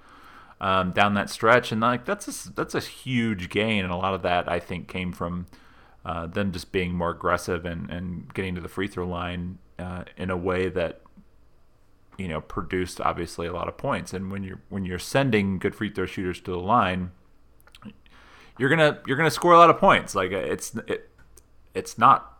[0.61, 4.15] um, down that stretch, and like that's a, that's a huge gain, and a lot
[4.15, 5.47] of that I think came from
[6.05, 10.05] uh, them just being more aggressive and, and getting to the free throw line uh,
[10.17, 11.01] in a way that
[12.17, 14.13] you know produced obviously a lot of points.
[14.13, 17.11] And when you're when you're sending good free throw shooters to the line,
[18.59, 20.15] you're gonna you're gonna score a lot of points.
[20.15, 21.11] Like it's it,
[21.75, 22.39] it's not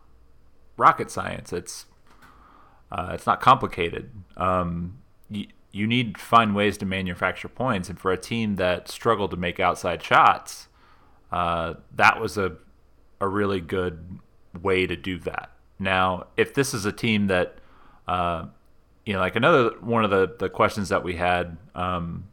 [0.77, 1.51] rocket science.
[1.51, 1.85] It's
[2.91, 4.11] uh, it's not complicated.
[4.37, 4.99] Um,
[5.75, 9.37] you, need to find ways to manufacture points, and for a team that struggled to
[9.37, 10.67] make outside shots,
[11.31, 12.57] uh, that was a
[13.21, 14.19] a really good
[14.61, 15.51] way to do that.
[15.79, 17.57] Now, if this is a team that,
[18.07, 18.45] uh,
[19.05, 22.25] you know, like another one of the, the questions that we had, um,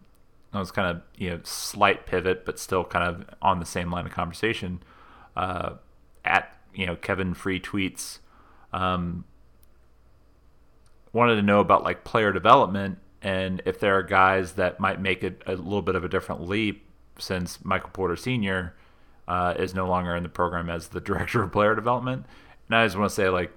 [0.52, 3.90] it was kind of you know slight pivot, but still kind of on the same
[3.90, 4.82] line of conversation.
[5.36, 5.74] Uh,
[6.24, 8.18] at you know Kevin Free tweets
[8.72, 9.24] um,
[11.12, 15.22] wanted to know about like player development and if there are guys that might make
[15.22, 16.86] it a little bit of a different leap
[17.18, 18.74] since Michael Porter Sr
[19.28, 22.26] uh, is no longer in the program as the director of player development.
[22.68, 23.52] And I just want to say, like,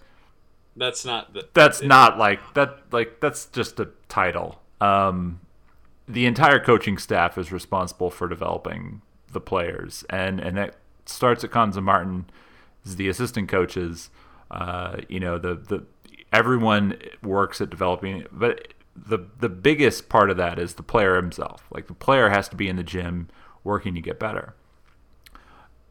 [0.76, 2.80] that's not the, that's it, not like that.
[2.92, 4.62] Like that's just a title.
[4.82, 5.40] Um,
[6.08, 9.02] the entire coaching staff is responsible for developing
[9.32, 10.76] the players, and and that
[11.06, 12.26] starts at Cuonzo Martin,
[12.86, 14.10] is the assistant coaches.
[14.52, 15.86] Uh, you know, the the
[16.34, 21.68] everyone works at developing, but the the biggest part of that is the player himself.
[21.72, 23.30] Like the player has to be in the gym
[23.64, 24.56] working to get better.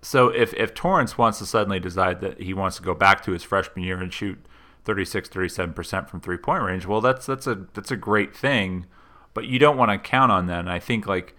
[0.04, 3.32] So if, if Torrence wants to suddenly decide that he wants to go back to
[3.32, 4.38] his freshman year and shoot
[4.84, 8.86] 36, 37% from three point range, well, that's that's a that's a great thing,
[9.32, 10.60] but you don't want to count on that.
[10.60, 11.34] And I think like,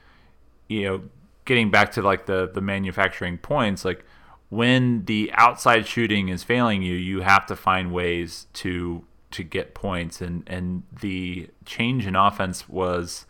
[0.68, 1.04] you know,
[1.46, 4.04] getting back to like the the manufacturing points, like
[4.50, 9.04] when the outside shooting is failing you, you have to find ways to
[9.36, 10.22] to get points.
[10.22, 13.26] And and the change in offense was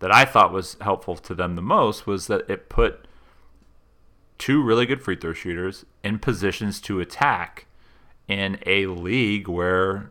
[0.00, 3.06] that I thought was helpful to them the most was that it put
[4.38, 7.66] two really good free throw shooters in positions to attack
[8.26, 10.10] in a league where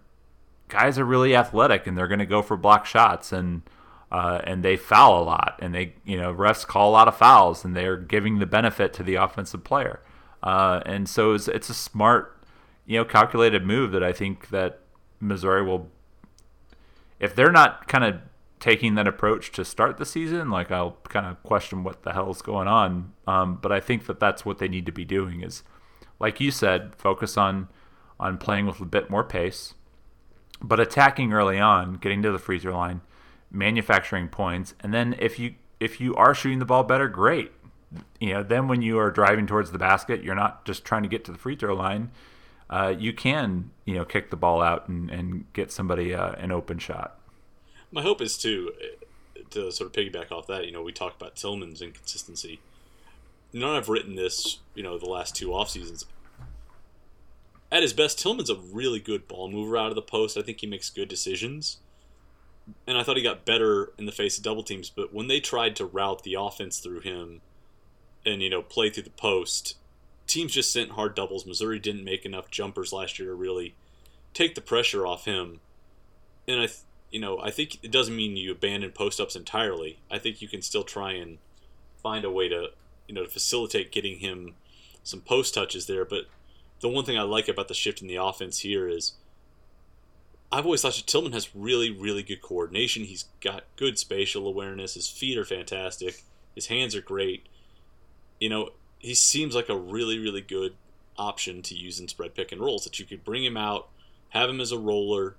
[0.70, 3.64] guys are really athletic and they're going to go for block shots and
[4.12, 7.18] uh, and they foul a lot and they you know refs call a lot of
[7.18, 10.02] fouls and they're giving the benefit to the offensive player
[10.44, 12.38] uh, and so it's, it's a smart
[12.86, 14.80] you know calculated move that I think that
[15.22, 15.90] Missouri will
[17.20, 18.20] if they're not kind of
[18.60, 22.42] taking that approach to start the season, like I'll kind of question what the hell's
[22.42, 23.14] going on.
[23.28, 25.64] Um, but I think that that's what they need to be doing is,
[26.20, 27.68] like you said, focus on
[28.20, 29.74] on playing with a bit more pace,
[30.62, 33.02] but attacking early on, getting to the freezer line,
[33.50, 37.52] manufacturing points, and then if you if you are shooting the ball better, great.
[38.20, 41.10] You know, then when you are driving towards the basket, you're not just trying to
[41.10, 42.12] get to the free throw line.
[42.72, 46.52] Uh, you can, you know, kick the ball out and, and get somebody uh, an
[46.52, 47.20] open shot
[47.92, 48.72] my hope is too
[49.50, 50.66] to sort of piggyback off that.
[50.66, 52.62] You know, we talked about Tilmon's inconsistency.
[53.54, 56.06] None I've written this, you know, the last two off seasons.
[57.70, 60.38] At his best, Tilmon's a really good ball mover out of the post.
[60.38, 61.78] I think he makes good decisions.
[62.88, 65.42] And I thought he got better in the face of double teams, but when they
[65.42, 67.42] tried to route the offense through him
[68.26, 69.76] and, you know, play through the post,
[70.28, 71.46] teams just sent hard doubles.
[71.46, 73.76] Missouri didn't make enough jumpers last year to really
[74.34, 75.60] take the pressure off him.
[76.48, 76.80] And I th-
[77.12, 80.00] you know, I think it doesn't mean you abandon post ups entirely.
[80.10, 81.40] I think you can still try and
[82.02, 82.70] find a way to,
[83.08, 84.56] you know, to facilitate getting him
[85.04, 86.06] some post touches there.
[86.06, 86.28] But
[86.80, 89.14] the one thing I like about the shift in the offense here is
[90.52, 93.04] I've always thought Tilmon has really, really good coordination.
[93.04, 94.96] He's got good spatial awareness.
[94.96, 96.24] His feet are fantastic.
[96.56, 97.46] His hands are great.
[98.40, 98.70] You know,
[99.02, 100.76] he seems like a really, really good
[101.18, 103.90] option to use in spread pick and rolls that you could bring him out,
[104.30, 105.36] have him as a roller,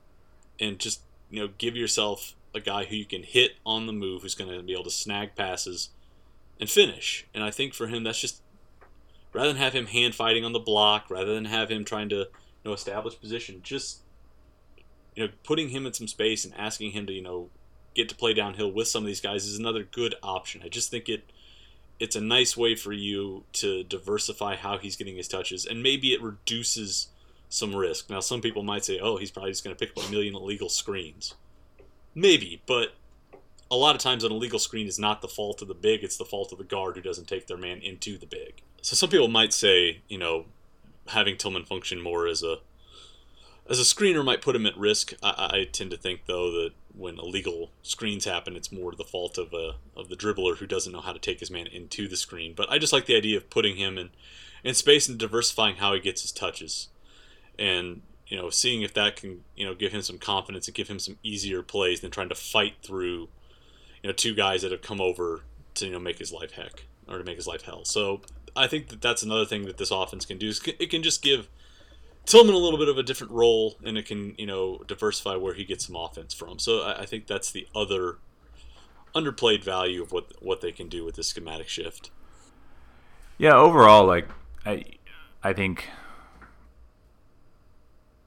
[0.61, 1.01] and just
[1.31, 4.51] you know, give yourself a guy who you can hit on the move, who's going
[4.51, 5.91] to be able to snag passes
[6.61, 7.27] and finish.
[7.33, 8.43] And I think for him, that's just
[9.33, 12.17] rather than have him hand fighting on the block, rather than have him trying to
[12.17, 12.27] you
[12.65, 14.01] know establish position, just
[15.15, 17.49] you know putting him in some space and asking him to you know
[17.95, 20.63] get to play downhill with some of these guys is another good option.
[20.65, 21.31] I just think it
[22.03, 26.13] it's a nice way for you to diversify how he's getting his touches, and maybe
[26.13, 27.07] it reduces
[27.49, 28.11] some risk.
[28.11, 30.35] Now, some people might say, oh, he's probably just going to pick up a million
[30.35, 31.35] illegal screens.
[32.13, 32.95] Maybe, but
[33.71, 36.17] a lot of times an illegal screen is not the fault of the big; it's
[36.17, 38.63] the fault of the guard who doesn't take their man into the big.
[38.83, 40.47] So some people might say, you know,
[41.07, 42.57] having Tilmon function more as a
[43.69, 45.15] as a screener might put him at risk.
[45.23, 49.39] I, I tend to think though that when illegal screens happen, it's more the fault
[49.39, 52.17] of a of the dribbler who doesn't know how to take his man into the
[52.17, 52.55] screen.
[52.57, 54.11] But I just like the idea of putting him in
[54.65, 56.89] in space and diversifying how he gets his touches,
[57.59, 60.89] and you know, seeing if that can you know give him some confidence and give
[60.89, 63.29] him some easier plays than trying to fight through
[64.03, 65.43] you know two guys that have come over
[65.75, 67.85] to you know make his life heck or to make his life hell.
[67.85, 68.23] So
[68.57, 71.23] I think that that's another thing that this offense can do is it can just
[71.23, 71.49] give
[72.27, 75.55] Tilmon a little bit of a different role, and it can you know diversify where
[75.55, 76.59] he gets some offense from.
[76.59, 78.19] So I, I think that's the other
[79.15, 82.11] underplayed value of what what they can do with this schematic shift.
[83.39, 84.29] Yeah, overall, like
[84.65, 84.85] I,
[85.43, 85.89] I think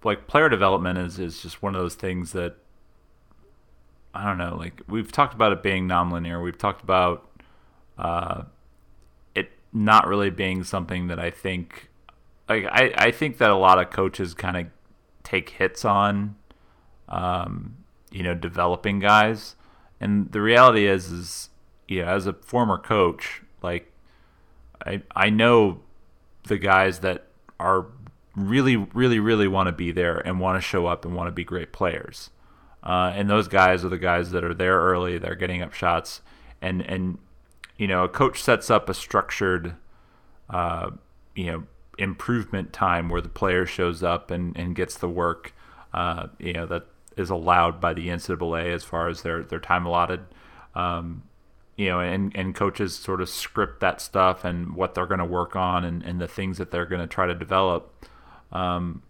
[0.03, 2.55] like player development is is just one of those things that
[4.13, 4.55] I don't know.
[4.55, 6.41] Like we've talked about it being nonlinear.
[6.43, 7.27] We've talked about
[7.97, 8.43] uh,
[9.33, 11.89] it not really being something that I think.
[12.47, 14.67] Like I, I think that a lot of coaches kind of
[15.23, 16.35] take hits on,
[17.09, 17.77] um,
[18.11, 19.55] you know, developing guys,
[19.99, 21.49] and the reality is, is
[21.87, 23.91] you know, as a former coach, like
[24.85, 25.81] I, I know
[26.43, 27.27] the guys that
[27.59, 27.87] are
[28.35, 31.31] really, really, really want to be there and want to show up and want to
[31.31, 32.29] be great players.
[32.83, 35.17] Uh, and those guys are the guys that are there early.
[35.17, 36.21] They're getting up shots,
[36.61, 37.17] and and
[37.77, 39.75] you know, a coach sets up a structured,
[40.49, 40.91] uh,
[41.35, 41.63] you know,
[41.97, 45.53] improvement time where the player shows up and, and gets the work,
[45.93, 46.87] uh, you know, that
[47.17, 50.21] is allowed by the NCAA as far as their their time allotted.
[50.73, 51.23] Um,
[51.77, 55.25] you know, and, and coaches sort of script that stuff and what they're going to
[55.25, 58.05] work on and, and the things that they're going to try to develop.
[58.51, 59.03] Um,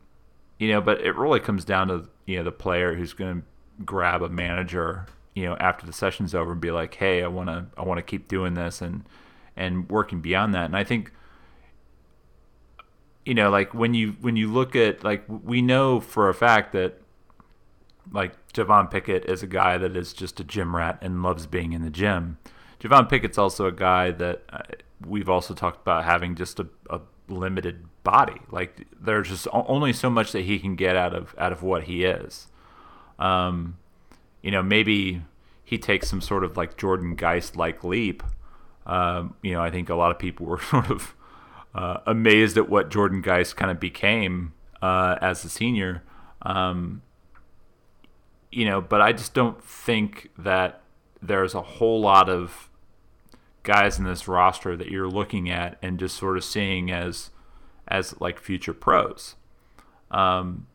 [0.57, 3.83] you know, but it really comes down to, you know, the player who's going to
[3.83, 5.05] grab a manager,
[5.35, 7.99] you know, after the session's over and be like, "Hey, I want to I want
[7.99, 9.03] to keep doing this and
[9.55, 11.11] and working beyond that." And I think
[13.25, 16.73] you know, like when you when you look at like we know for a fact
[16.73, 17.01] that
[18.11, 21.73] like Javon Pickett is a guy that is just a gym rat and loves being
[21.73, 22.37] in the gym.
[22.79, 24.59] Javon Pickett's also a guy that uh,
[25.05, 28.39] we've also talked about having just a, a limited body.
[28.51, 31.85] Like there's just only so much that he can get out of out of what
[31.85, 32.47] he is.
[33.17, 33.77] Um,
[34.43, 35.23] you know, maybe
[35.63, 38.21] he takes some sort of like Jordan Geist like leap.
[38.85, 41.15] Um, you know, I think a lot of people were sort of
[41.75, 46.03] uh, amazed at what Jordan Geist kind of became uh, as a senior.
[46.41, 47.01] Um,
[48.49, 50.81] you know, but I just don't think that
[51.21, 52.69] there's a whole lot of
[53.63, 57.31] guys in this roster that you're looking at and just sort of seeing as
[57.87, 59.35] as like future pros.
[60.09, 60.67] Um,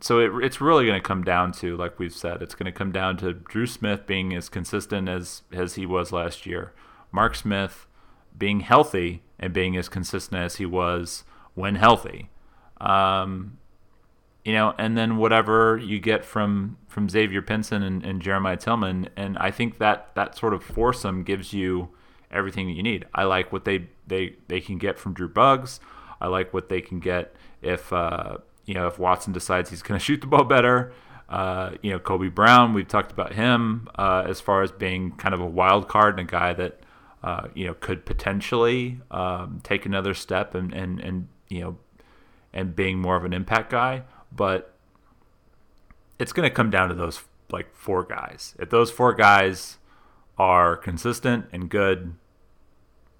[0.00, 2.78] so it, it's really going to come down to, like we've said, it's going to
[2.78, 6.72] come down to Dru Smith being as consistent as as he was last year,
[7.10, 7.86] Mark Smith
[8.38, 11.24] being healthy and being as consistent as he was
[11.54, 12.30] when healthy.
[12.80, 13.58] Um,
[14.44, 19.08] you know, and then whatever you get from from Xavier Pinson and, and Jeremiah Tilmon,
[19.16, 21.88] and I think that that sort of foursome gives you
[22.30, 23.06] everything that you need.
[23.14, 25.80] I like what they they they can get from Drew Buggs.
[26.20, 29.98] I like what they can get if uh, you know, if Watson decides he's going
[29.98, 30.92] to shoot the ball better,
[31.28, 35.34] uh, you know, Kobe Brown, we've talked about him uh, as far as being kind
[35.34, 36.80] of a wild card and a guy that,
[37.26, 41.76] uh, you know, could potentially um, take another step and, and, and, you know,
[42.52, 44.04] and being more of an impact guy.
[44.30, 44.72] But
[46.20, 48.54] it's going to come down to those like four guys.
[48.60, 49.78] If those four guys
[50.38, 52.14] are consistent and good,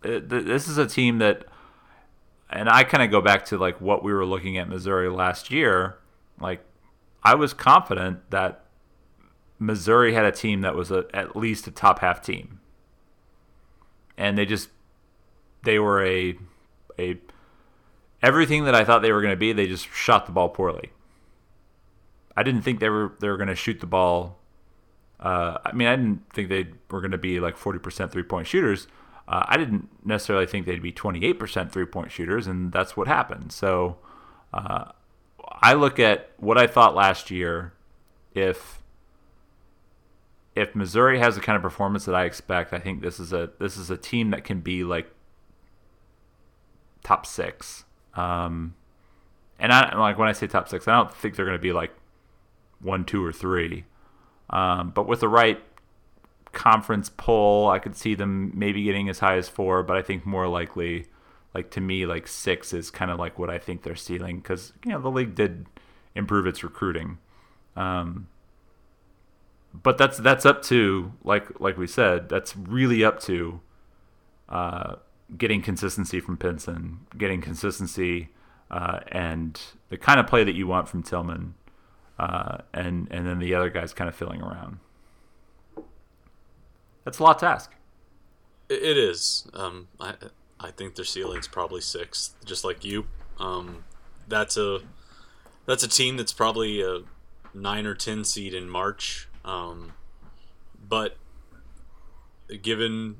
[0.04, 1.44] it, this is a team that
[2.48, 5.50] and I kind of go back to like what we were looking at Missouri last
[5.50, 5.98] year.
[6.40, 6.64] Like
[7.24, 8.66] I was confident that
[9.59, 12.55] Missouri had a team that was a, at least a top half team,
[14.16, 14.68] and they just
[15.64, 16.36] they were a
[16.98, 17.18] a
[18.22, 19.52] everything that I thought they were going to be.
[19.52, 20.92] They just shot the ball poorly.
[22.36, 24.38] I didn't think they were they were going to shoot the ball.
[25.18, 28.22] Uh, I mean, I didn't think they were going to be like forty percent three
[28.22, 28.86] point shooters
[29.28, 33.52] uh, I didn't necessarily think they'd be 28% three point shooters, and that's what happened.
[33.52, 33.96] So
[34.54, 34.92] uh,
[35.60, 37.72] I look at what I thought last year.
[38.34, 38.82] If
[40.57, 43.50] if Missouri has the kind of performance that I expect, I think this is a
[43.61, 45.09] this is a team that can be like
[47.04, 47.84] top six.
[48.14, 48.74] Um,
[49.59, 51.72] and I like when I say top six, I don't think they're going to be
[51.72, 51.92] like
[52.80, 53.84] one, two, or three.
[54.48, 55.62] Um, but with the right
[56.52, 60.24] conference poll, I could see them maybe getting as high as four, but I think
[60.24, 61.07] more likely,
[61.54, 64.72] like to me, like six is kind of like what I think they're stealing because
[64.86, 65.66] you know the league did
[66.14, 67.18] improve its recruiting.
[67.76, 68.28] Um,
[69.83, 73.61] but that's that's up to like like we said, that's really up to
[74.49, 74.97] uh,
[75.37, 78.29] getting consistency from Pinson, getting consistency,
[78.70, 81.53] uh, and the kind of play that you want from Tilmon,
[82.18, 84.79] uh, and and then the other guys kind of filling around.
[87.05, 87.72] That's a lot to ask.
[88.68, 89.49] It, is.
[89.55, 90.14] Um, I
[90.59, 93.07] I think their ceiling's probably sixth, just like you.
[93.39, 93.85] Um,
[94.27, 94.81] that's a
[95.66, 97.03] that's a team that's probably a
[97.55, 99.29] nine or ten seed in March.
[99.47, 99.92] Um,
[100.86, 101.16] but
[102.62, 103.16] given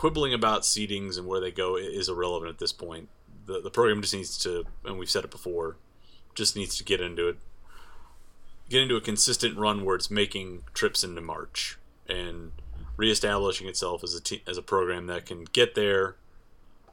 [0.00, 3.10] quibbling about seedings and where they go is irrelevant at this point.
[3.44, 5.76] The the program just needs to, and we've said it before,
[6.34, 7.36] just needs to get into it,
[8.70, 12.52] get into a consistent run where it's making trips into March and
[12.96, 16.16] reestablishing itself as a te- as a program that can get there,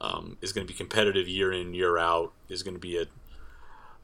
[0.02, 3.06] um, is going to be competitive year in year out, is going to be a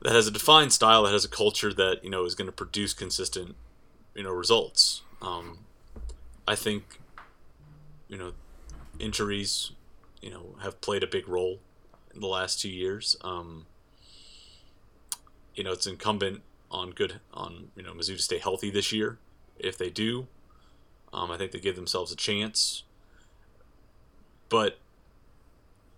[0.04, 2.52] that has a defined style, that has a culture that you know is going to
[2.52, 3.56] produce consistent,
[4.14, 5.02] you know, results.
[5.20, 5.60] Um,
[6.46, 7.00] I think,
[8.08, 8.32] you know,
[8.98, 9.72] injuries,
[10.20, 11.60] you know, have played a big role
[12.14, 13.16] in the last two years.
[13.22, 13.64] Um,
[15.54, 19.18] you know, it's incumbent on good on you know Mizzou to stay healthy this year.
[19.58, 20.26] If they do,
[21.14, 22.82] um, I think they give themselves a chance.
[24.50, 24.78] But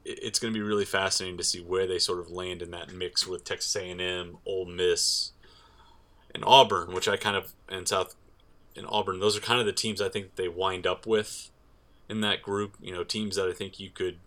[0.07, 2.93] it's going to be really fascinating to see where they sort of land in that
[2.93, 5.33] mix with Texas A&M, Ole Miss,
[6.35, 8.15] and Auburn, which I kind of and South
[8.77, 9.19] and Auburn.
[9.19, 11.51] Those are kind of the teams I think they wind up with
[12.09, 12.77] in that group.
[12.81, 14.19] You know, teams that I think you could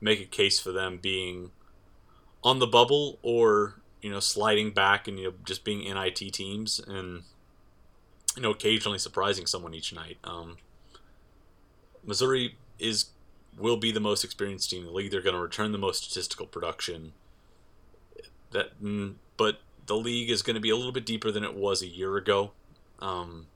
[0.00, 1.50] make a case for them being
[2.44, 6.78] on the bubble or you know sliding back and you know just being NIT teams
[6.78, 7.22] and
[8.36, 10.18] you know occasionally surprising someone each night.
[10.22, 10.58] Um,
[12.04, 13.06] Missouri is
[13.58, 15.10] will be the most experienced team in the league.
[15.10, 17.12] They're going to return the most statistical production.
[18.52, 21.54] That, mm, but the league is going to be a little bit deeper than it
[21.54, 22.52] was a year ago,
[23.00, 23.46] um,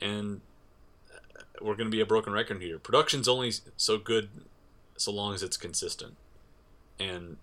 [0.00, 0.40] and
[1.60, 2.78] we're going to be a broken record here.
[2.78, 4.30] Production's only so good
[4.96, 6.16] so long as it's consistent.
[6.98, 7.36] And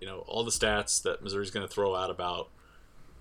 [0.00, 2.48] you know, all the stats that Missouri's going to throw out about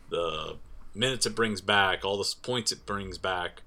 [0.09, 0.57] the
[0.93, 3.61] minutes it brings back, all the points it brings back,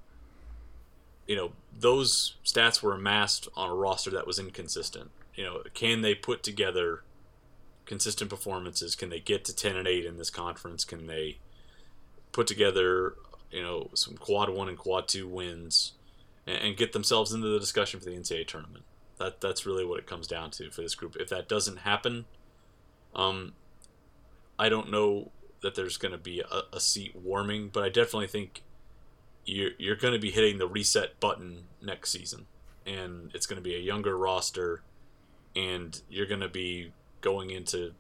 [1.27, 5.11] you know, those stats were amassed on a roster that was inconsistent.
[5.35, 7.03] You know, can they put together
[7.87, 8.95] consistent performances?
[8.95, 10.85] Can they get to 10 and 8 in this conference?
[10.85, 11.39] Can they
[12.33, 13.15] put together,
[13.51, 15.93] you know, some quad 1 and quad 2 wins?
[16.47, 18.85] and, and get themselves into the discussion for the NCAA tournament.
[19.19, 21.17] That that's really what it comes down to for this group.
[21.17, 22.25] If that doesn't happen,
[23.15, 23.53] um,
[24.59, 28.27] I don't know that there's going to be a, a, seat warming, but I definitely
[28.27, 28.63] think
[29.45, 32.47] you're you're going to be hitting the reset button next season,
[32.87, 34.83] and it's going to be a younger roster,
[35.57, 37.93] and you're going to be going into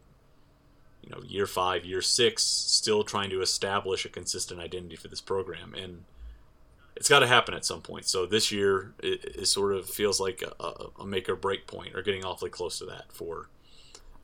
[1.02, 5.20] you know year five, year six, still trying to establish a consistent identity for this
[5.20, 6.04] program, and
[6.94, 8.06] it's got to happen at some point.
[8.06, 11.94] So this year it, it sort of feels like a, a, make or break point,
[11.94, 13.48] or getting awfully close to that for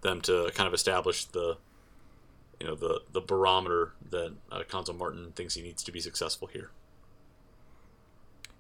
[0.03, 1.57] them to kind of establish the
[2.61, 6.49] you know the the barometer that uh, Cuonzo Martin thinks he needs to be successful
[6.49, 6.71] here.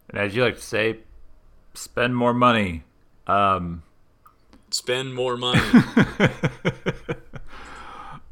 [0.08, 0.98] And as you like to say,
[1.74, 2.84] spend more money.
[3.26, 3.82] Um,
[4.70, 5.60] spend more money.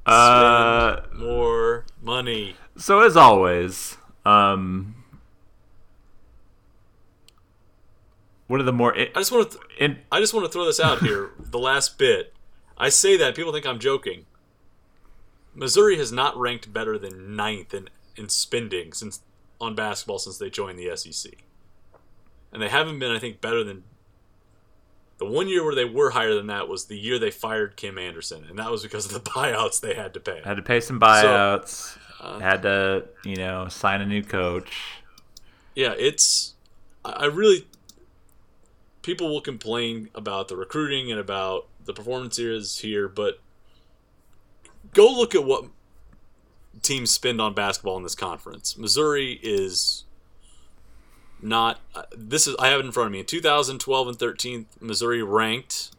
[0.07, 2.57] uh, spend more money.
[2.77, 4.95] So as always, um,
[8.47, 8.97] one of the more.
[8.97, 9.59] I just want to.
[9.59, 11.31] Th- in, I just want to throw this out here.
[11.39, 12.33] the last bit.
[12.79, 14.27] I say that people think I'm joking.
[15.55, 19.21] Missouri has not ranked better than ninth in, in spending since
[19.59, 21.33] on basketball since they joined the SEC,
[22.53, 23.85] and they haven't been, I think, better than.
[25.19, 27.97] The one year where they were higher than that was the year they fired Kim
[27.97, 30.43] Anderson, and that was because of the buyouts they had to pay.
[30.45, 31.69] Had to pay some buyouts.
[31.69, 35.01] So, uh, had to, you know, sign a new coach.
[35.75, 36.55] Yeah, it's.
[37.05, 37.67] I really
[39.07, 43.39] people will complain about the recruiting and about the performances here, but
[44.95, 45.67] go look at what
[46.83, 48.77] teams spend on basketball in this conference.
[48.77, 50.06] Missouri is
[51.43, 53.21] not uh, this is I have it in front of me.
[53.21, 55.91] In 2012 and 13, Missouri ranked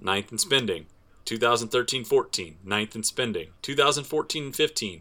[0.00, 0.86] ninth in spending.
[1.24, 3.48] 2013-14, ninth in spending.
[3.62, 5.00] 2014-15,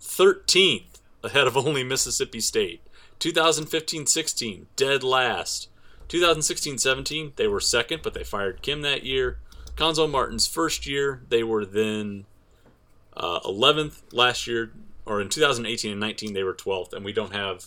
[0.00, 2.80] 13th ahead of only Mississippi State.
[3.20, 5.68] 2015-16, dead last.
[6.08, 9.40] 2016-17, they were second, but they fired Kim that year.
[9.76, 12.24] Cuonzo Martin's first year, they were then
[13.14, 14.72] uh, 11th last year,
[15.04, 17.66] or in 2018 and 19, they were 12th, and we don't have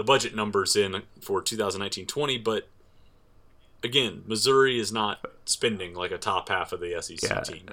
[0.00, 2.66] the budget numbers in for 2019-20, but
[3.84, 7.68] again, Missouri is not spending like a top half of the SEC yeah, team.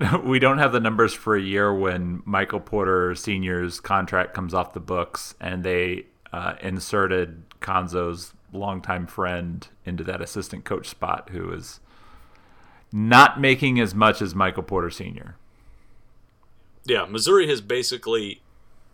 [0.00, 4.54] Uh, we don't have the numbers for a year when Michael Porter Senior's contract comes
[4.54, 11.28] off the books, and they uh, inserted Cuonzo's longtime friend into that assistant coach spot,
[11.30, 11.78] who is
[12.90, 15.36] not making as much as Michael Porter Senior.
[16.86, 18.40] Yeah, Missouri has basically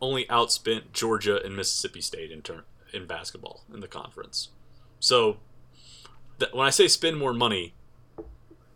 [0.01, 4.49] only outspent Georgia and Mississippi State in turn in basketball in the conference.
[4.99, 5.37] So
[6.53, 7.75] when I say spend more money,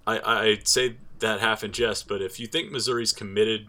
[0.06, 3.66] I, I say that half in jest, but if you think Missouri's committed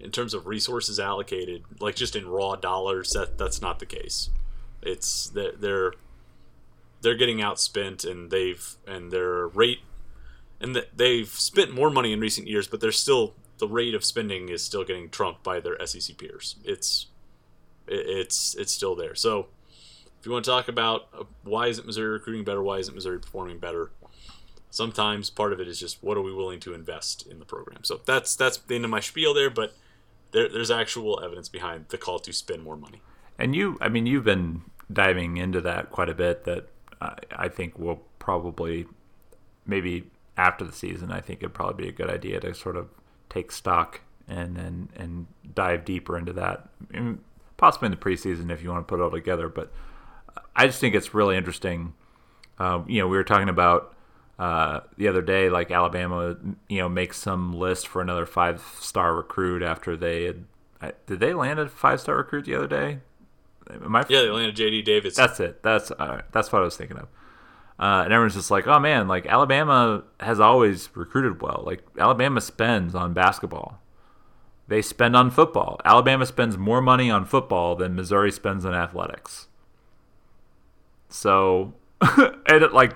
[0.00, 4.30] in terms of resources allocated, like just in raw dollars, that that's not the case.
[4.82, 5.92] It's they're they're,
[7.02, 9.80] they're getting outspent, and they've and their rate,
[10.60, 14.48] and they've spent more money in recent years, but they're still the rate of spending
[14.48, 16.56] is still getting trumped by their SEC peers.
[16.64, 17.06] It's
[17.86, 19.14] it's it's still there.
[19.14, 19.48] So
[20.18, 23.18] if you want to talk about uh, why isn't Missouri recruiting better, why isn't Missouri
[23.18, 23.90] performing better,
[24.70, 27.84] sometimes part of it is just what are we willing to invest in the program.
[27.84, 29.74] So that's that's the end of my spiel there, but
[30.32, 33.00] there, there's actual evidence behind the call to spend more money.
[33.38, 36.44] And you, I mean, you've been diving into that quite a bit.
[36.44, 36.68] That
[37.00, 38.86] I, I think will probably
[39.66, 42.88] maybe after the season, I think it'd probably be a good idea to sort of
[43.30, 46.68] take stock and and and dive deeper into that.
[47.56, 49.72] possibly in the preseason if you want to put it all together, but
[50.54, 51.94] I just think it's really interesting.
[52.58, 53.94] Um, you know, we were talking about
[54.38, 56.36] uh, the other day, like Alabama,
[56.68, 60.44] you know, makes some list for another five star recruit after they had.
[61.06, 62.98] Did they land a five star recruit the other day?
[63.70, 64.82] Am I, yeah, they landed J.D.
[64.82, 65.16] Davis.
[65.16, 65.62] That's it.
[65.62, 67.08] That's uh, that's what I was thinking of.
[67.78, 71.62] Uh, and everyone's just like, oh man, like Alabama has always recruited well.
[71.66, 73.80] Like Alabama spends on basketball.
[74.68, 75.80] They spend on football.
[75.84, 79.48] Alabama spends more money on football than Missouri spends on athletics.
[81.08, 81.74] So,
[82.46, 82.94] and like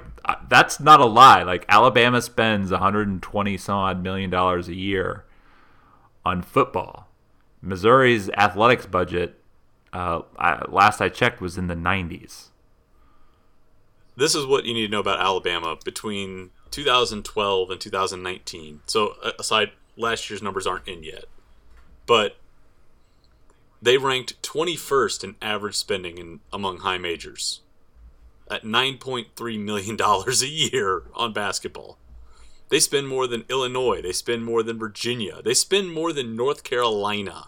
[0.49, 1.43] that's not a lie.
[1.43, 5.25] Like Alabama spends 120 some odd million dollars a year
[6.25, 7.09] on football.
[7.63, 9.39] Missouri's athletics budget,
[9.93, 12.50] uh, I, last I checked, was in the 90s
[14.21, 18.81] this is what you need to know about Alabama between 2012 and 2019.
[18.87, 21.25] So aside, last year's numbers aren't in yet,
[22.07, 22.37] but
[23.81, 27.61] they ranked 21st in average spending in, among high majors
[28.51, 31.97] at 9.3 million dollars a year on basketball.
[32.69, 34.03] They spend more than Illinois.
[34.03, 35.41] They spend more than Virginia.
[35.43, 37.47] They spend more than North Carolina.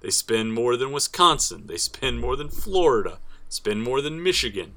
[0.00, 1.68] They spend more than Wisconsin.
[1.68, 3.18] They spend more than Florida.
[3.48, 4.74] Spend more than Michigan.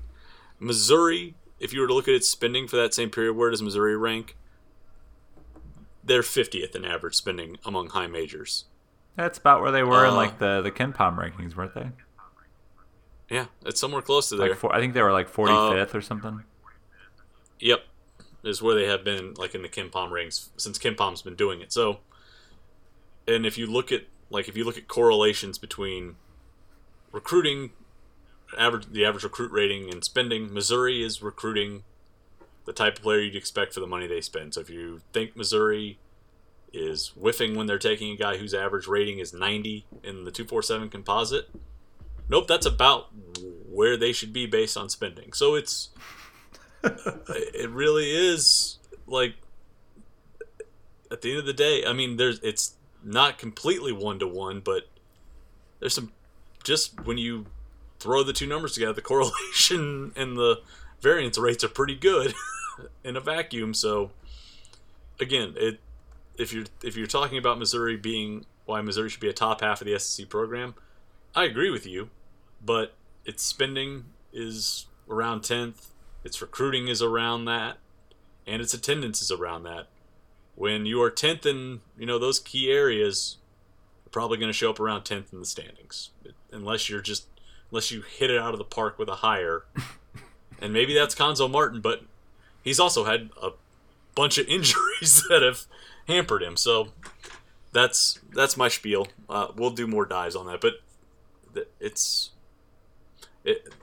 [0.60, 3.62] Missouri, if you were to look at its spending for that same period, where does
[3.62, 4.36] Missouri rank?
[6.03, 8.66] They're 50th in average spending among high majors.
[9.16, 11.89] That's about where they were uh, in like the the KenPom rankings, weren't they?
[13.30, 14.49] Yeah, it's somewhere close to there.
[14.49, 16.43] Like four, I think they were like 45th uh, or something.
[17.60, 17.82] Yep,
[18.43, 21.72] is where they have been like in the KenPom ranks since KenPom's been doing it.
[21.72, 21.99] So,
[23.28, 26.18] and if you look at like if you look at correlations between
[27.12, 27.72] recruiting
[28.58, 30.54] average the average recruit rating and spending.
[30.54, 31.84] Missouri is recruiting
[32.66, 34.54] the type of player you'd expect for the money they spend.
[34.54, 36.00] So if you think Missouri
[36.74, 40.89] is whiffing when they're taking a guy whose average rating is 90 in the 247
[40.89, 41.50] composite,
[42.28, 43.10] nope, that's about
[43.70, 45.34] where they should be based on spending.
[45.34, 45.89] So it's
[46.84, 49.36] it really is like
[51.12, 54.60] at the end of the day, I mean there's it's not completely one to one,
[54.60, 54.88] but
[55.80, 56.12] there's some
[56.64, 57.46] just when you
[58.06, 60.62] throw the two numbers together, the correlation and the
[61.01, 62.36] variance rates are pretty good
[63.03, 63.74] in a vacuum.
[63.74, 64.12] So
[65.20, 65.80] again, it
[66.38, 69.82] if you're if you're talking about Missouri being why Missouri should be a top half
[69.82, 70.76] of the SEC program,
[71.36, 72.12] I agree with you,
[72.64, 72.93] but
[73.26, 75.89] its spending is around tenth,
[76.24, 77.78] its recruiting is around that,
[78.45, 79.88] and its attendance is around that.
[80.53, 83.38] When you are tenth in you know those key areas,
[84.03, 86.12] you're probably going to show up around tenth in the standings,
[86.51, 87.26] unless you're just
[87.76, 89.66] unless you hit it out of the park with a hire.
[90.62, 92.04] and maybe that's Cuonzo Martin, but
[92.64, 93.50] he's also had a
[94.16, 95.66] bunch of injuries that have
[96.08, 96.56] hampered him.
[96.56, 96.94] So
[97.74, 99.10] that's that's my spiel.
[99.28, 100.76] Uh, we'll do more dives on that, but
[101.82, 102.30] it's
[103.44, 103.74] it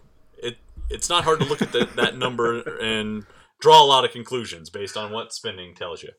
[0.42, 0.56] it
[0.88, 3.26] it's not hard to look at the, that number and
[3.60, 6.12] draw a lot of conclusions based on what spending tells you.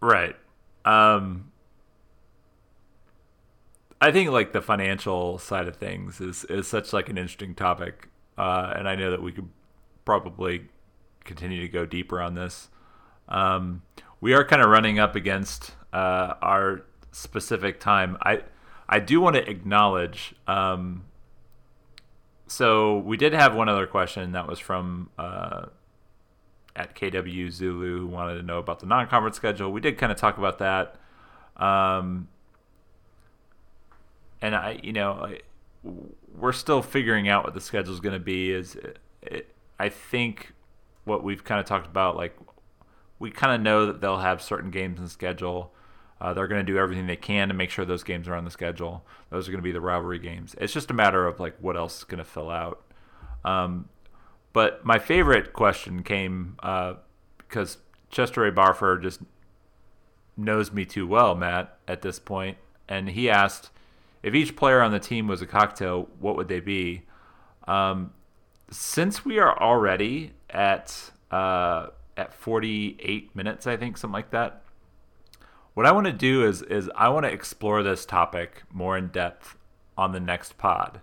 [0.00, 0.34] Right.
[0.86, 1.49] Um,
[4.00, 8.08] I think like the financial side of things is is such like an interesting topic,
[8.38, 9.48] uh, and I know that we could
[10.04, 10.68] probably
[11.24, 12.68] continue to go deeper on this.
[13.28, 13.82] Um,
[14.20, 16.82] we are kind of running up against uh, our
[17.12, 18.16] specific time.
[18.22, 18.42] I
[18.88, 20.34] I do want to acknowledge.
[20.46, 21.04] Um,
[22.46, 25.66] so we did have one other question that was from uh,
[26.74, 29.70] at KW Zulu who wanted to know about the non-conference schedule.
[29.70, 30.96] We did kind of talk about that.
[31.56, 32.28] Um,
[34.42, 35.38] and I, you know, I,
[36.36, 38.50] we're still figuring out what the schedule is going to be.
[38.50, 38.76] Is
[39.22, 40.52] it, I think
[41.04, 42.36] what we've kind of talked about, like
[43.18, 45.72] we kind of know that they'll have certain games in the schedule.
[46.20, 48.44] Uh, they're going to do everything they can to make sure those games are on
[48.44, 49.04] the schedule.
[49.30, 50.54] Those are going to be the rivalry games.
[50.58, 52.82] It's just a matter of like what else is going to fill out.
[53.44, 53.88] Um,
[54.52, 56.94] but my favorite question came uh,
[57.38, 57.78] because
[58.10, 58.52] Chester A.
[58.52, 59.20] Barford just
[60.36, 63.70] knows me too well, Matt, at this point, and he asked
[64.22, 67.02] if each player on the team was a cocktail, what would they be?
[67.66, 68.12] Um,
[68.70, 74.62] since we are already at uh, at 48 minutes, I think something like that.
[75.74, 79.08] What I want to do is is I want to explore this topic more in
[79.08, 79.56] depth
[79.96, 81.00] on the next pod.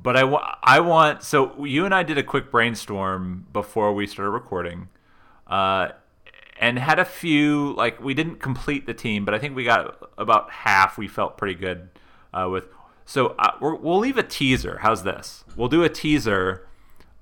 [0.00, 0.22] But I,
[0.62, 4.88] I want so you and I did a quick brainstorm before we started recording,
[5.46, 5.88] uh,
[6.60, 10.10] and had a few like we didn't complete the team, but I think we got
[10.18, 10.98] about half.
[10.98, 11.88] We felt pretty good
[12.32, 12.64] uh, with.
[13.04, 14.78] So uh, we will leave a teaser.
[14.82, 15.44] How's this?
[15.56, 16.66] We'll do a teaser,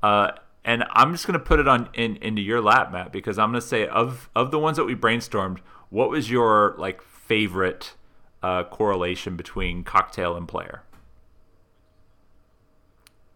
[0.03, 0.33] uh,
[0.65, 3.61] and I'm just gonna put it on in, into your lap, Matt, because I'm gonna
[3.61, 5.59] say of of the ones that we brainstormed,
[5.91, 7.95] what was your like favorite
[8.43, 10.83] uh, correlation between cocktail and player?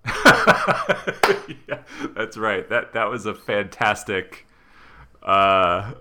[0.06, 1.82] yeah,
[2.16, 2.68] that's right.
[2.68, 4.46] That that was a fantastic,
[5.22, 5.92] uh,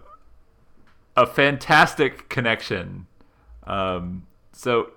[1.15, 3.07] a fantastic connection.
[3.65, 4.91] Um, so,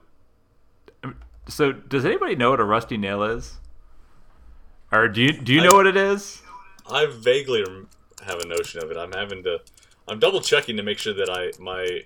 [1.49, 3.59] so does anybody know what a rusty nail is?
[4.91, 6.43] Or do you do you know what it is?
[6.91, 7.65] I vaguely
[8.27, 8.97] have a notion of it.
[8.97, 9.61] I'm having to.
[10.09, 12.03] I'm double checking to make sure that I my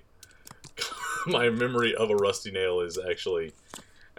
[1.26, 3.52] my memory of a rusty nail is actually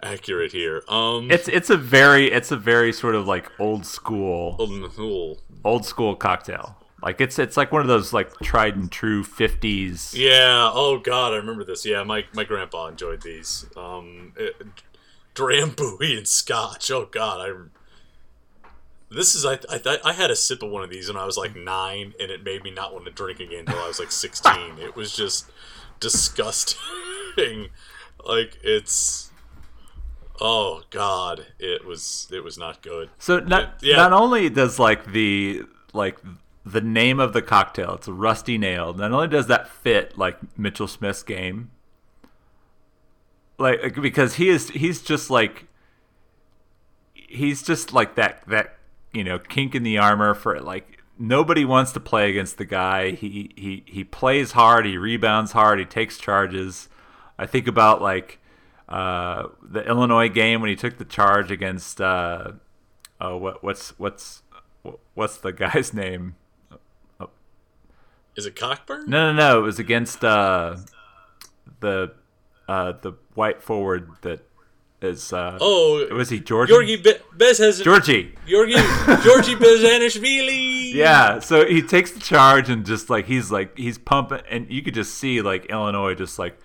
[0.02, 0.82] accurate here.
[0.88, 4.56] Um, It's it's a very it's a very sort of like old school
[4.98, 5.36] Ooh.
[5.64, 6.76] old school cocktail.
[7.02, 10.12] Like it's it's like one of those like tried and true fifties.
[10.14, 10.70] Yeah.
[10.72, 11.86] Oh God, I remember this.
[11.86, 13.66] Yeah, my my grandpa enjoyed these.
[13.76, 14.56] Um, it,
[15.38, 16.90] Drambuie and Scotch.
[16.90, 17.52] Oh God, I.
[19.10, 21.36] This is I I I had a sip of one of these when I was
[21.38, 24.10] like nine, and it made me not want to drink again until I was like
[24.12, 24.78] sixteen.
[24.78, 25.46] it was just
[26.00, 26.78] disgusting.
[28.24, 29.30] like it's.
[30.40, 33.10] Oh God, it was it was not good.
[33.18, 33.96] So not Yeah.
[33.96, 35.62] not only does like the
[35.92, 36.18] like
[36.64, 38.92] the name of the cocktail, it's a rusty nail.
[38.92, 41.70] Not only does that fit like Mitchell Smith's game,
[43.58, 45.66] like because he is he's just like
[47.14, 48.76] he's just like that that
[49.12, 53.10] you know kink in the armor for like nobody wants to play against the guy.
[53.10, 56.88] He he he plays hard, he rebounds hard, he takes charges.
[57.38, 58.38] I think about like
[58.88, 62.52] uh, the Illinois game when he took the charge against uh,
[63.20, 64.42] oh what what's what's
[65.14, 66.36] what's the guy's name?
[68.36, 69.10] Is it Cockburn?
[69.10, 69.58] No, no, no.
[69.58, 70.76] It was against uh,
[71.80, 72.12] the
[72.68, 74.40] uh, the white forward that
[75.00, 75.32] is.
[75.32, 76.72] Uh, Oh, was he Georgie?
[76.72, 78.34] Georgi Be- Bez has Georgie.
[78.46, 78.74] Georgi
[79.22, 80.92] Georgi Bezhanishvili.
[80.94, 84.82] Yeah, so he takes the charge and just like he's like he's pumping, and you
[84.82, 86.58] could just see like Illinois just like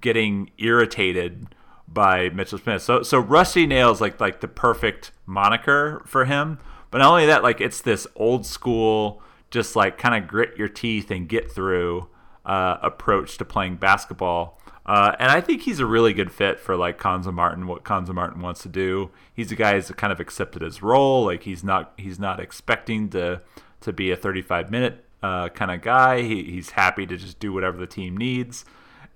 [0.00, 1.54] getting irritated
[1.88, 2.82] by Mitchell Smith.
[2.82, 6.58] So so Rusty Nails like like the perfect moniker for him.
[6.90, 10.68] But not only that, like it's this old school, just like kind of grit your
[10.68, 12.08] teeth and get through
[12.44, 14.60] uh, approach to playing basketball.
[14.84, 18.12] Uh, and I think he's a really good fit for like Cuonzo Martin, what Cuonzo
[18.12, 19.10] Martin wants to do.
[19.32, 21.24] He's a guy who's kind of accepted his role.
[21.24, 23.42] Like he's not he's not expecting to
[23.82, 26.22] to be a 35 minute uh, kind of guy.
[26.22, 28.64] He, he's happy to just do whatever the team needs,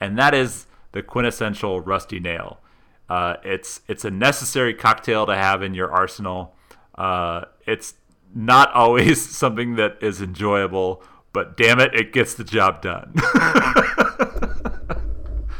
[0.00, 2.60] and that is the quintessential rusty nail.
[3.08, 6.54] Uh, it's it's a necessary cocktail to have in your arsenal.
[6.94, 7.94] Uh, it's
[8.34, 11.02] not always something that is enjoyable,
[11.32, 13.14] but damn it, it gets the job done.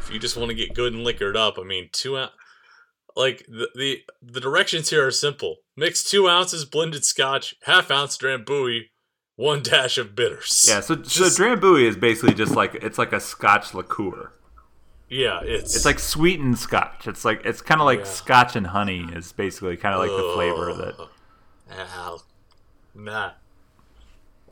[0.07, 2.33] If you just want to get good and liquored up, I mean, two ounce.
[3.17, 8.17] Like the, the the directions here are simple: mix two ounces blended Scotch, half ounce
[8.19, 8.91] Drambuie,
[9.37, 10.67] one dash of bitters.
[10.69, 14.33] yeah, so Just- so Drambuie is basically just like it's like a Scotch liqueur.
[15.09, 17.07] yeah, it's It's like sweetened Scotch.
[17.09, 18.05] It's like it's kind of like Yeah.
[18.05, 21.09] Scotch and honey is basically kind of like the flavor that.
[21.97, 22.21] Ow.
[22.95, 23.31] nah,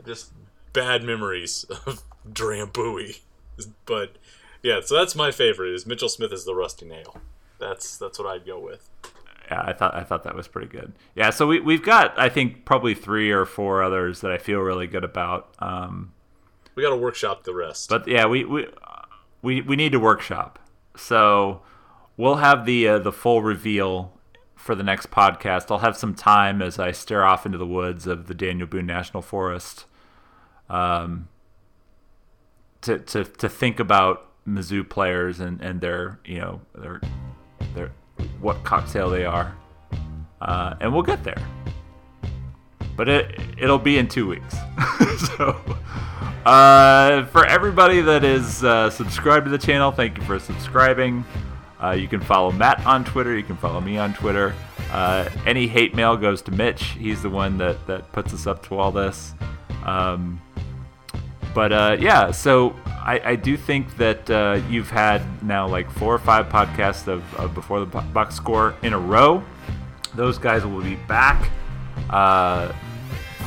[0.07, 0.33] just
[0.73, 3.21] bad memories of Drambuie.
[3.87, 4.17] But
[4.65, 5.73] yeah, so that's my favorite.
[5.75, 7.19] Is Mitchell Smith is the rusty nail.
[7.61, 8.91] That's that's what I'd go with.
[9.51, 10.93] Yeah, I thought I thought that was pretty good.
[11.15, 14.59] Yeah, so we we've got I think probably three or four others that I feel
[14.61, 15.55] really good about.
[15.61, 16.13] Um,
[16.75, 17.89] We got to workshop the rest.
[17.91, 18.67] but yeah, we we
[19.43, 20.59] we we need to workshop.
[20.97, 21.61] So
[22.17, 24.13] we'll have the uh, the full reveal
[24.57, 25.71] for the next podcast.
[25.71, 28.87] I'll have some time as I stare off into the woods of the Daniel Boone
[28.87, 29.85] National Forest
[30.71, 31.29] um,
[32.81, 37.01] to, to to think about Mizzou players and, and their you know their
[37.75, 37.91] their
[38.41, 39.57] what cocktail they are,
[40.41, 41.43] uh, and we'll get there.
[42.97, 44.55] But it it'll be in two weeks.
[45.37, 45.61] so
[46.45, 51.25] uh, for everybody that is uh, subscribed to the channel, thank you for subscribing.
[51.83, 53.37] Uh, you can follow Matt on Twitter.
[53.37, 54.55] You can follow me on Twitter.
[54.91, 56.83] Uh, any hate mail goes to Mitch.
[56.99, 59.35] He's the one that, that puts us up to all this.
[59.85, 60.41] Um,
[61.55, 66.15] but uh, yeah, so I, I, do think that uh, you've had now like four
[66.15, 69.45] or five podcasts of, of Before the Buck Score in a row.
[70.15, 71.51] Those guys will be back
[72.09, 72.73] uh,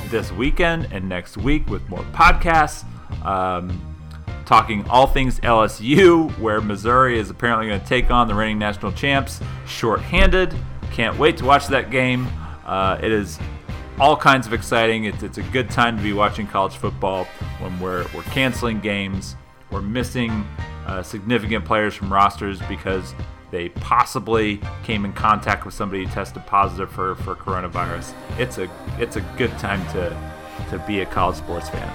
[0.10, 2.86] this weekend and next week with more podcasts.
[3.26, 3.82] Um,
[4.46, 8.92] talking all things LSU, where Missouri is apparently going to take on the reigning national
[8.92, 10.56] champs shorthanded.
[10.94, 12.28] Can't wait to watch that game.
[12.66, 13.40] Uh, it is
[14.00, 15.06] all kinds of exciting.
[15.06, 17.26] It's, it's a good time to be watching college football
[17.60, 19.36] when we're, we're canceling games,
[19.72, 20.46] we're missing
[20.86, 23.14] uh, significant players from rosters because
[23.52, 28.14] they possibly came in contact with somebody who tested positive for, for coronavirus.
[28.38, 30.16] It's a it's a good time to
[30.70, 31.94] to be a college sports fan.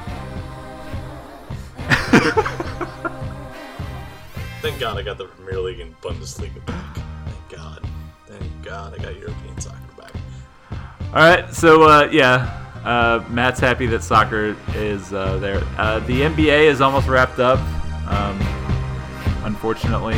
[4.62, 6.97] Thank God I got the Premier League and Bundesliga back.
[7.27, 7.87] Thank God.
[8.27, 10.12] Thank God I got European soccer back.
[11.09, 15.62] All right, so uh, yeah, uh, Matt's happy that soccer is uh, there.
[15.78, 17.59] Uh, the NBA is almost wrapped up,
[18.09, 18.41] um,
[19.45, 20.16] unfortunately,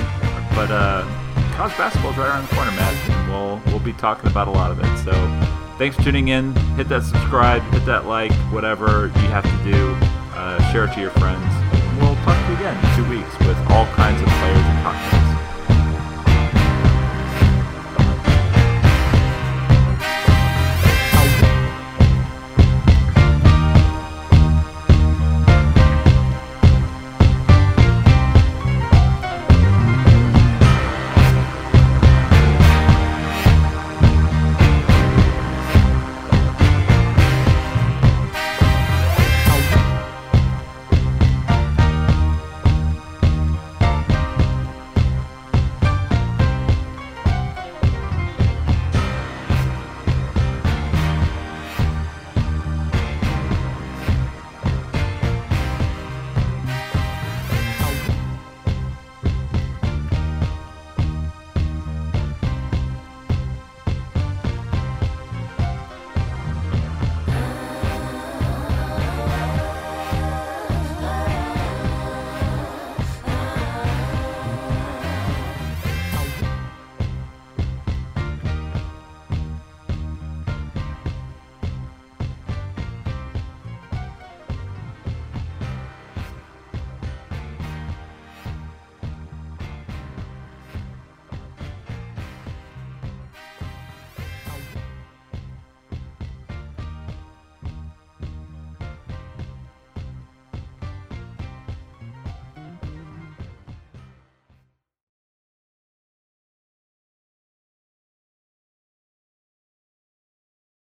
[0.54, 1.02] but uh,
[1.54, 4.50] college basketball is right around the corner, Matt, and we'll we'll be talking about a
[4.50, 4.98] lot of it.
[5.04, 5.12] So
[5.78, 6.54] thanks for tuning in.
[6.76, 9.96] Hit that subscribe, hit that like, whatever you have to do.
[10.34, 11.44] Uh, share it to your friends.
[12.00, 15.23] We'll talk to you again in two weeks with all kinds of players and content.